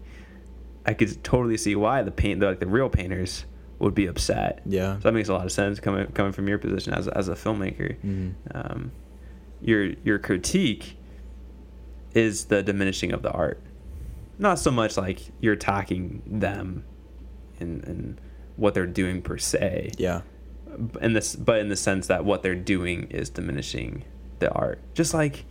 I 0.85 0.93
could 0.93 1.23
totally 1.23 1.57
see 1.57 1.75
why 1.75 2.03
the 2.03 2.11
paint, 2.11 2.41
like 2.41 2.59
the 2.59 2.67
real 2.67 2.89
painters, 2.89 3.45
would 3.79 3.95
be 3.95 4.05
upset. 4.05 4.61
Yeah. 4.65 4.95
So 4.97 5.03
that 5.03 5.13
makes 5.13 5.29
a 5.29 5.33
lot 5.33 5.45
of 5.45 5.51
sense 5.51 5.79
coming 5.79 6.07
coming 6.07 6.33
from 6.33 6.47
your 6.47 6.57
position 6.57 6.93
as 6.93 7.07
as 7.07 7.29
a 7.29 7.33
filmmaker. 7.35 7.95
Mhm. 8.03 8.33
Um, 8.53 8.91
your 9.61 9.85
your 10.03 10.19
critique 10.19 10.97
is 12.13 12.45
the 12.45 12.61
diminishing 12.61 13.13
of 13.13 13.21
the 13.21 13.31
art, 13.31 13.61
not 14.37 14.59
so 14.59 14.69
much 14.71 14.97
like 14.97 15.21
you're 15.39 15.53
attacking 15.53 16.21
them 16.25 16.83
and 17.59 17.83
and 17.85 18.21
what 18.57 18.73
they're 18.73 18.85
doing 18.85 19.21
per 19.21 19.37
se. 19.37 19.91
Yeah. 19.97 20.21
In 21.01 21.13
this, 21.13 21.35
but 21.35 21.59
in 21.59 21.69
the 21.69 21.75
sense 21.75 22.07
that 22.07 22.23
what 22.25 22.43
they're 22.43 22.55
doing 22.55 23.07
is 23.11 23.29
diminishing 23.29 24.05
the 24.39 24.51
art. 24.51 24.79
Just 24.93 25.13
like 25.13 25.45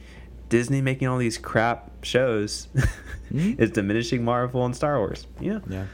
Disney 0.49 0.81
making 0.81 1.09
all 1.09 1.19
these 1.19 1.39
crap 1.39 2.05
shows 2.05 2.69
Mm-hmm. 3.33 3.61
is 3.63 3.71
diminishing 3.71 4.25
Marvel 4.25 4.65
and 4.65 4.75
Star 4.75 4.99
Wars. 4.99 5.27
Yeah. 5.41 5.61
Yeah. 5.69 5.87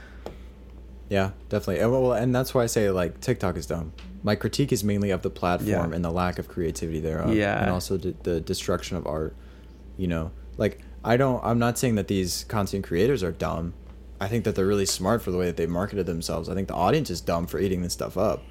Yeah, 1.09 1.31
definitely. 1.49 1.81
And, 1.81 1.93
well, 1.93 2.12
and 2.15 2.35
that's 2.35 2.53
why 2.55 2.62
I 2.62 2.67
say 2.67 2.91
like 2.91 3.21
TikTok 3.21 3.57
is 3.57 3.67
dumb. 3.67 3.93
My 4.23 4.35
critique 4.35 4.73
is 4.73 4.83
mainly 4.83 5.11
of 5.11 5.23
the 5.23 5.31
platform 5.31 5.69
Yeah. 5.91 5.95
and 5.95 6.05
the 6.05 6.11
lack 6.11 6.39
of 6.39 6.49
creativity 6.49 6.99
thereof. 7.01 7.35
Yeah. 7.35 7.61
And 7.61 7.71
also 7.71 7.97
the, 7.97 8.15
the 8.23 8.41
destruction 8.41 8.97
of 8.97 9.07
art. 9.07 9.37
You 9.97 10.09
know, 10.09 10.31
like 10.57 10.81
I 11.05 11.17
don't. 11.17 11.43
I'm 11.45 11.59
not 11.59 11.79
saying 11.79 11.95
that 11.95 12.09
these 12.09 12.45
content 12.49 12.85
creators 12.85 13.23
are 13.23 13.33
dumb. 13.33 13.75
I 14.21 14.29
think 14.29 14.45
that 14.45 14.55
they're 14.55 14.67
really 14.67 14.87
smart 14.87 15.23
for 15.23 15.31
the 15.31 15.39
way 15.39 15.47
that 15.47 15.57
they 15.57 15.67
marketed 15.67 16.07
themselves. 16.07 16.49
I 16.49 16.55
think 16.55 16.69
the 16.69 16.75
audience 16.75 17.09
is 17.11 17.21
dumb 17.21 17.47
for 17.47 17.59
eating 17.61 17.83
this 17.83 17.93
stuff 17.93 18.17
up. 18.19 18.43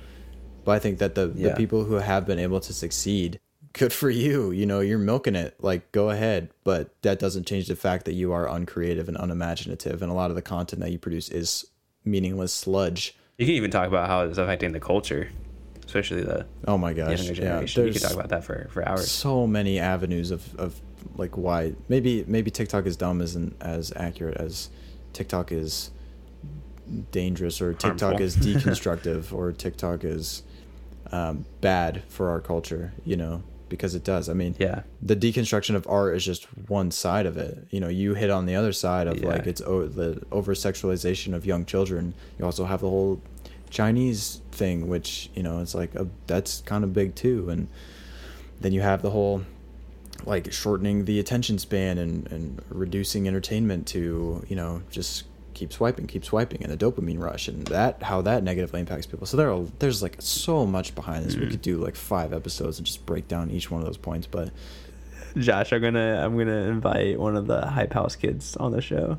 But 0.65 0.71
I 0.73 0.79
think 0.79 0.97
that 0.99 1.15
the, 1.15 1.27
the 1.27 1.53
people 1.55 1.83
who 1.85 1.95
have 1.95 2.25
been 2.25 2.39
able 2.39 2.59
to 2.59 2.73
succeed, 2.73 3.39
good 3.73 3.93
for 3.93 4.09
you. 4.09 4.51
You 4.51 4.65
know, 4.65 4.79
you're 4.79 4.97
milking 4.97 5.35
it. 5.35 5.55
Like, 5.59 5.91
go 5.91 6.09
ahead. 6.09 6.49
But 6.63 6.93
that 7.03 7.19
doesn't 7.19 7.45
change 7.45 7.67
the 7.67 7.75
fact 7.75 8.05
that 8.05 8.13
you 8.13 8.31
are 8.33 8.47
uncreative 8.49 9.07
and 9.07 9.15
unimaginative. 9.17 10.01
And 10.01 10.11
a 10.11 10.15
lot 10.15 10.29
of 10.31 10.35
the 10.35 10.41
content 10.41 10.81
that 10.81 10.91
you 10.91 10.97
produce 10.97 11.29
is 11.29 11.65
meaningless 12.03 12.51
sludge. 12.51 13.15
You 13.37 13.45
can 13.45 13.55
even 13.55 13.69
talk 13.71 13.87
about 13.87 14.07
how 14.07 14.21
it's 14.25 14.37
affecting 14.37 14.71
the 14.71 14.79
culture, 14.79 15.29
especially 15.85 16.21
the 16.23 16.45
Oh 16.67 16.77
my 16.77 16.93
gosh. 16.93 17.21
younger 17.23 17.41
Yeah. 17.41 17.59
you 17.61 17.91
could 17.93 18.01
talk 18.01 18.13
about 18.13 18.29
that 18.29 18.43
for, 18.43 18.67
for 18.71 18.87
hours. 18.87 19.11
so 19.11 19.45
many 19.45 19.77
avenues 19.79 20.31
of, 20.31 20.55
of 20.55 20.79
like 21.17 21.37
why 21.37 21.73
maybe 21.89 22.23
maybe 22.27 22.49
TikTok 22.49 22.85
is 22.85 22.95
dumb 22.97 23.21
isn't 23.21 23.55
as 23.61 23.91
accurate 23.95 24.37
as 24.37 24.69
TikTok 25.13 25.51
is 25.51 25.91
dangerous 27.11 27.61
or 27.61 27.73
TikTok 27.73 28.13
Harmful. 28.19 28.21
is 28.25 28.37
deconstructive 28.37 29.33
or 29.33 29.51
TikTok 29.51 30.03
is 30.03 30.43
um, 31.15 31.45
bad 31.61 32.03
for 32.15 32.29
our 32.29 32.41
culture, 32.41 32.85
you 33.05 33.15
know, 33.15 33.41
because 33.69 33.95
it 33.95 34.03
does. 34.03 34.27
I 34.29 34.33
mean, 34.33 34.53
Yeah. 34.59 34.81
the 35.01 35.15
deconstruction 35.15 35.75
of 35.75 35.87
art 35.87 36.15
is 36.17 36.23
just 36.25 36.43
one 36.69 36.91
side 36.91 37.25
of 37.25 37.35
it. 37.37 37.53
You 37.69 37.79
know, 37.79 37.87
you 38.01 38.13
hit 38.15 38.29
on 38.29 38.45
the 38.45 38.55
other 38.55 38.73
side 38.73 39.07
of 39.07 39.17
Yeah. 39.17 39.29
like 39.29 39.47
it's 39.47 39.61
o- 39.61 39.87
the 39.87 40.21
over 40.31 40.53
sexualization 40.55 41.33
of 41.33 41.45
young 41.45 41.65
children. 41.65 42.13
You 42.37 42.45
also 42.45 42.65
have 42.65 42.81
the 42.81 42.89
whole 42.89 43.21
Chinese 43.69 44.41
thing, 44.51 44.87
which 44.87 45.29
you 45.35 45.43
know, 45.43 45.59
it's 45.63 45.75
like 45.75 45.95
a, 45.95 46.07
that's 46.27 46.61
kind 46.65 46.83
of 46.83 46.93
big 46.93 47.15
too. 47.15 47.49
And 47.49 47.67
then 48.61 48.71
you 48.71 48.81
have 48.81 49.01
the 49.01 49.11
whole 49.11 49.41
like 50.25 50.51
shortening 50.51 51.05
the 51.05 51.19
attention 51.19 51.57
span 51.59 51.97
and 51.97 52.31
and 52.31 52.61
reducing 52.69 53.27
entertainment 53.27 53.85
to 53.87 54.43
you 54.49 54.55
know 54.55 54.81
just 54.89 55.23
keep 55.55 55.73
swiping, 55.73 56.05
keep 56.05 56.23
swiping, 56.23 56.61
and 56.63 56.71
the 56.71 56.77
dopamine 56.77 57.19
rush, 57.19 57.47
and 57.47 57.65
that 57.67 58.03
how 58.03 58.21
that 58.21 58.43
negatively 58.43 58.79
impacts 58.81 59.07
people. 59.07 59.25
So 59.25 59.37
there 59.37 59.51
are 59.51 59.65
there's 59.79 60.03
like 60.03 60.17
so 60.19 60.65
much 60.67 60.93
behind 60.93 61.25
this. 61.25 61.35
We 61.35 61.47
could 61.47 61.61
do 61.63 61.77
like 61.77 61.95
five 61.95 62.31
episodes 62.33 62.77
and 62.77 62.85
just 62.85 63.05
break 63.07 63.27
down 63.27 63.49
each 63.49 63.71
one 63.71 63.81
of 63.81 63.87
those 63.87 63.97
points, 63.97 64.27
but. 64.27 64.51
Josh, 65.37 65.73
I'm 65.73 65.81
gonna 65.81 66.21
I'm 66.23 66.37
gonna 66.37 66.69
invite 66.69 67.19
one 67.19 67.35
of 67.35 67.45
the 67.47 67.65
hype 67.65 67.91
house 67.91 68.15
kids 68.15 68.55
on 68.55 68.71
the 68.71 68.81
show. 68.81 69.17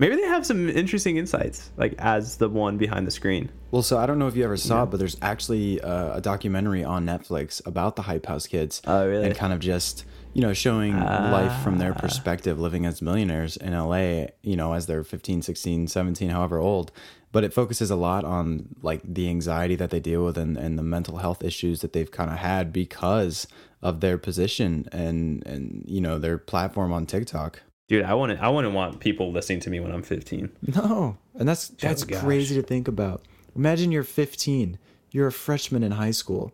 Maybe 0.00 0.16
they 0.16 0.22
have 0.26 0.44
some 0.44 0.68
interesting 0.68 1.16
insights, 1.16 1.70
like 1.76 1.94
as 1.98 2.38
the 2.38 2.48
one 2.48 2.76
behind 2.76 3.06
the 3.06 3.12
screen. 3.12 3.50
Well, 3.70 3.82
so 3.82 3.96
I 3.96 4.06
don't 4.06 4.18
know 4.18 4.26
if 4.26 4.34
you 4.34 4.42
ever 4.42 4.56
saw 4.56 4.78
Yeah. 4.78 4.82
it, 4.82 4.86
but 4.86 4.96
there's 4.98 5.16
actually 5.22 5.80
uh, 5.80 6.16
a 6.16 6.20
documentary 6.20 6.82
on 6.82 7.06
Netflix 7.06 7.64
about 7.64 7.94
the 7.94 8.02
Hype 8.02 8.26
House 8.26 8.48
kids. 8.48 8.82
Oh, 8.84 9.06
really? 9.06 9.26
And 9.26 9.36
kind 9.36 9.52
of 9.52 9.60
just, 9.60 10.04
you 10.34 10.42
know, 10.42 10.52
showing 10.52 10.98
life 10.98 11.62
from 11.62 11.78
their 11.78 11.92
Ah. 11.92 12.00
perspective, 12.00 12.58
living 12.58 12.84
as 12.84 13.00
millionaires 13.00 13.56
in 13.56 13.72
LA, 13.72 14.26
you 14.42 14.56
know, 14.56 14.72
as 14.74 14.86
they're 14.86 15.04
15, 15.04 15.40
16, 15.42 15.86
17, 15.86 16.30
however 16.30 16.58
old. 16.58 16.90
But 17.32 17.42
it 17.44 17.52
focuses 17.52 17.90
a 17.90 17.96
lot 17.96 18.24
on 18.24 18.68
like 18.82 19.00
the 19.04 19.28
anxiety 19.28 19.74
that 19.76 19.90
they 19.90 20.00
deal 20.00 20.24
with 20.24 20.36
and, 20.36 20.56
and 20.56 20.78
the 20.78 20.82
mental 20.82 21.18
health 21.18 21.42
issues 21.42 21.80
that 21.80 21.92
they've 21.92 22.10
kind 22.10 22.30
of 22.30 22.36
had 22.38 22.72
because 22.72 23.46
of 23.82 24.00
their 24.00 24.18
position 24.18 24.88
and, 24.92 25.44
and, 25.46 25.84
you 25.86 26.00
know, 26.00 26.18
their 26.18 26.38
platform 26.38 26.92
on 26.92 27.06
TikTok. 27.06 27.62
Dude, 27.88 28.04
I 28.04 28.14
wouldn't 28.14 28.40
I 28.40 28.48
wouldn't 28.48 28.72
want 28.72 29.00
people 29.00 29.30
listening 29.30 29.60
to 29.60 29.70
me 29.70 29.78
when 29.78 29.92
I'm 29.92 30.02
15. 30.02 30.50
No, 30.74 31.16
and 31.34 31.46
that's 31.48 31.68
that's 31.68 32.02
gosh. 32.04 32.20
crazy 32.22 32.54
to 32.54 32.62
think 32.62 32.88
about. 32.88 33.22
Imagine 33.54 33.92
you're 33.92 34.04
15, 34.04 34.78
you're 35.10 35.26
a 35.26 35.32
freshman 35.32 35.82
in 35.82 35.92
high 35.92 36.12
school, 36.12 36.50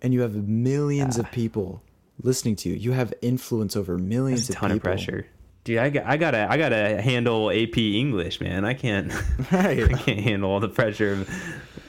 and 0.00 0.14
you 0.14 0.22
have 0.22 0.34
millions 0.48 1.18
of 1.18 1.30
people 1.30 1.82
listening 2.22 2.56
to 2.56 2.68
you. 2.68 2.74
You 2.76 2.92
have 2.92 3.12
influence 3.22 3.76
over 3.76 3.98
millions 3.98 4.40
It's 4.40 4.50
a 4.50 4.52
of 4.52 4.58
ton 4.58 4.70
people. 4.72 4.76
of 4.76 4.82
pressure. 4.82 5.26
Dude, 5.64 5.78
I 5.78 5.90
got 5.90 6.06
I 6.06 6.16
gotta 6.16 6.46
I 6.50 6.56
gotta 6.56 7.00
handle 7.00 7.50
AP 7.50 7.78
English, 7.78 8.40
man. 8.40 8.64
I 8.64 8.74
can't 8.74 9.12
Right. 9.52 9.82
I 9.84 9.92
can't 9.92 10.20
handle 10.20 10.50
all 10.50 10.60
the 10.60 10.68
pressure 10.68 11.12
of 11.12 11.30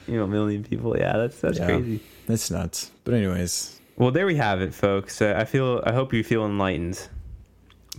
you 0.06 0.16
know 0.16 0.24
a 0.24 0.28
million 0.28 0.62
people. 0.62 0.96
Yeah, 0.96 1.16
that's 1.16 1.40
that's 1.40 1.58
Yeah, 1.58 1.66
crazy. 1.66 2.00
That's 2.26 2.50
nuts. 2.50 2.90
But 3.04 3.14
anyways, 3.14 3.80
Well, 3.96 4.10
there 4.12 4.26
we 4.26 4.36
have 4.36 4.60
it, 4.60 4.72
folks. 4.74 5.20
Uh, 5.20 5.34
I 5.36 5.44
feel 5.44 5.82
I 5.84 5.92
hope 5.92 6.12
you 6.12 6.22
feel 6.22 6.44
enlightened 6.46 7.08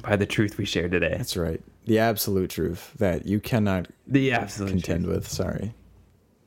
by 0.01 0.15
the 0.15 0.25
truth 0.25 0.57
we 0.57 0.65
shared 0.65 0.91
today. 0.91 1.15
that's 1.17 1.35
right. 1.35 1.61
The 1.85 1.99
absolute 1.99 2.49
truth 2.49 2.93
that 2.97 3.25
you 3.27 3.39
cannot 3.39 3.87
The 4.07 4.31
absolute 4.31 4.69
contend 4.71 5.03
truth. 5.05 5.15
with. 5.15 5.27
Sorry. 5.27 5.73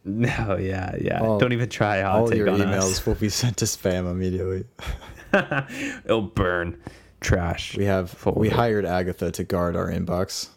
No, 0.05 0.57
yeah, 0.57 0.97
yeah. 0.99 1.21
All- 1.21 1.39
Don't 1.39 1.53
even 1.53 1.69
try 1.69 2.01
hot 2.01 2.21
All 2.21 2.29
take 2.29 2.39
your 2.39 2.49
on 2.49 2.61
emails 2.61 2.93
us. 2.93 3.05
will 3.07 3.17
be 3.17 3.29
sent 3.29 3.59
to 3.59 3.67
spam 3.67 4.11
immediately. 4.11 4.65
It'll 6.05 6.23
burn. 6.23 6.81
Trash. 7.21 7.77
We 7.77 7.85
have 7.85 8.11
Full 8.11 8.35
we 8.35 8.49
hired 8.49 8.85
Agatha 8.85 9.31
to 9.33 9.45
guard 9.45 9.77
our 9.77 9.91
inbox. 9.91 10.51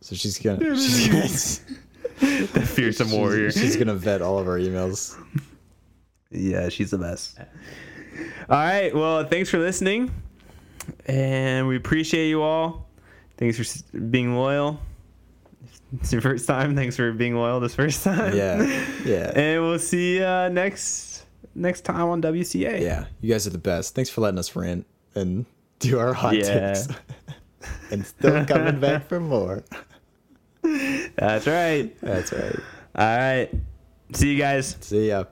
So 0.00 0.14
she's 0.14 0.38
gonna 0.38 0.76
she's 0.76 1.08
gonna, 1.08 2.46
the 2.46 2.62
fearsome 2.62 3.10
warrior. 3.10 3.50
she's, 3.50 3.62
she's 3.62 3.76
gonna 3.76 3.94
vet 3.94 4.22
all 4.22 4.38
of 4.38 4.48
our 4.48 4.58
emails. 4.58 5.16
Yeah, 6.30 6.68
she's 6.68 6.90
the 6.90 6.98
best. 6.98 7.38
All 8.48 8.56
right. 8.56 8.94
Well, 8.94 9.24
thanks 9.24 9.50
for 9.50 9.58
listening. 9.58 10.10
And 11.06 11.66
we 11.68 11.76
appreciate 11.76 12.28
you 12.28 12.42
all. 12.42 12.88
Thanks 13.36 13.58
for 13.58 13.98
being 13.98 14.34
loyal. 14.34 14.80
It's 16.00 16.12
your 16.12 16.22
first 16.22 16.46
time. 16.46 16.74
Thanks 16.74 16.96
for 16.96 17.12
being 17.12 17.34
loyal 17.34 17.60
this 17.60 17.74
first 17.74 18.02
time. 18.02 18.34
Yeah. 18.36 18.62
Yeah. 19.04 19.32
And 19.34 19.62
we'll 19.62 19.78
see 19.78 20.16
you 20.18 20.24
uh, 20.24 20.48
next 20.48 21.15
next 21.56 21.82
time 21.84 22.08
on 22.08 22.22
WCA. 22.22 22.80
Yeah, 22.80 23.06
you 23.20 23.32
guys 23.32 23.46
are 23.46 23.50
the 23.50 23.58
best. 23.58 23.94
Thanks 23.94 24.10
for 24.10 24.20
letting 24.20 24.38
us 24.38 24.54
rant 24.54 24.86
and 25.14 25.46
do 25.78 25.98
our 25.98 26.12
hot 26.12 26.36
Yeah. 26.36 26.74
takes. 26.74 26.88
and 27.90 28.06
still 28.06 28.44
coming 28.44 28.78
back 28.80 29.08
for 29.08 29.18
more. 29.20 29.64
That's 30.62 31.46
right. 31.46 31.96
That's 32.00 32.32
right. 32.32 32.56
All 32.96 33.16
right. 33.18 33.50
See 34.12 34.32
you 34.32 34.38
guys. 34.38 34.76
See 34.80 35.08
ya. 35.08 35.24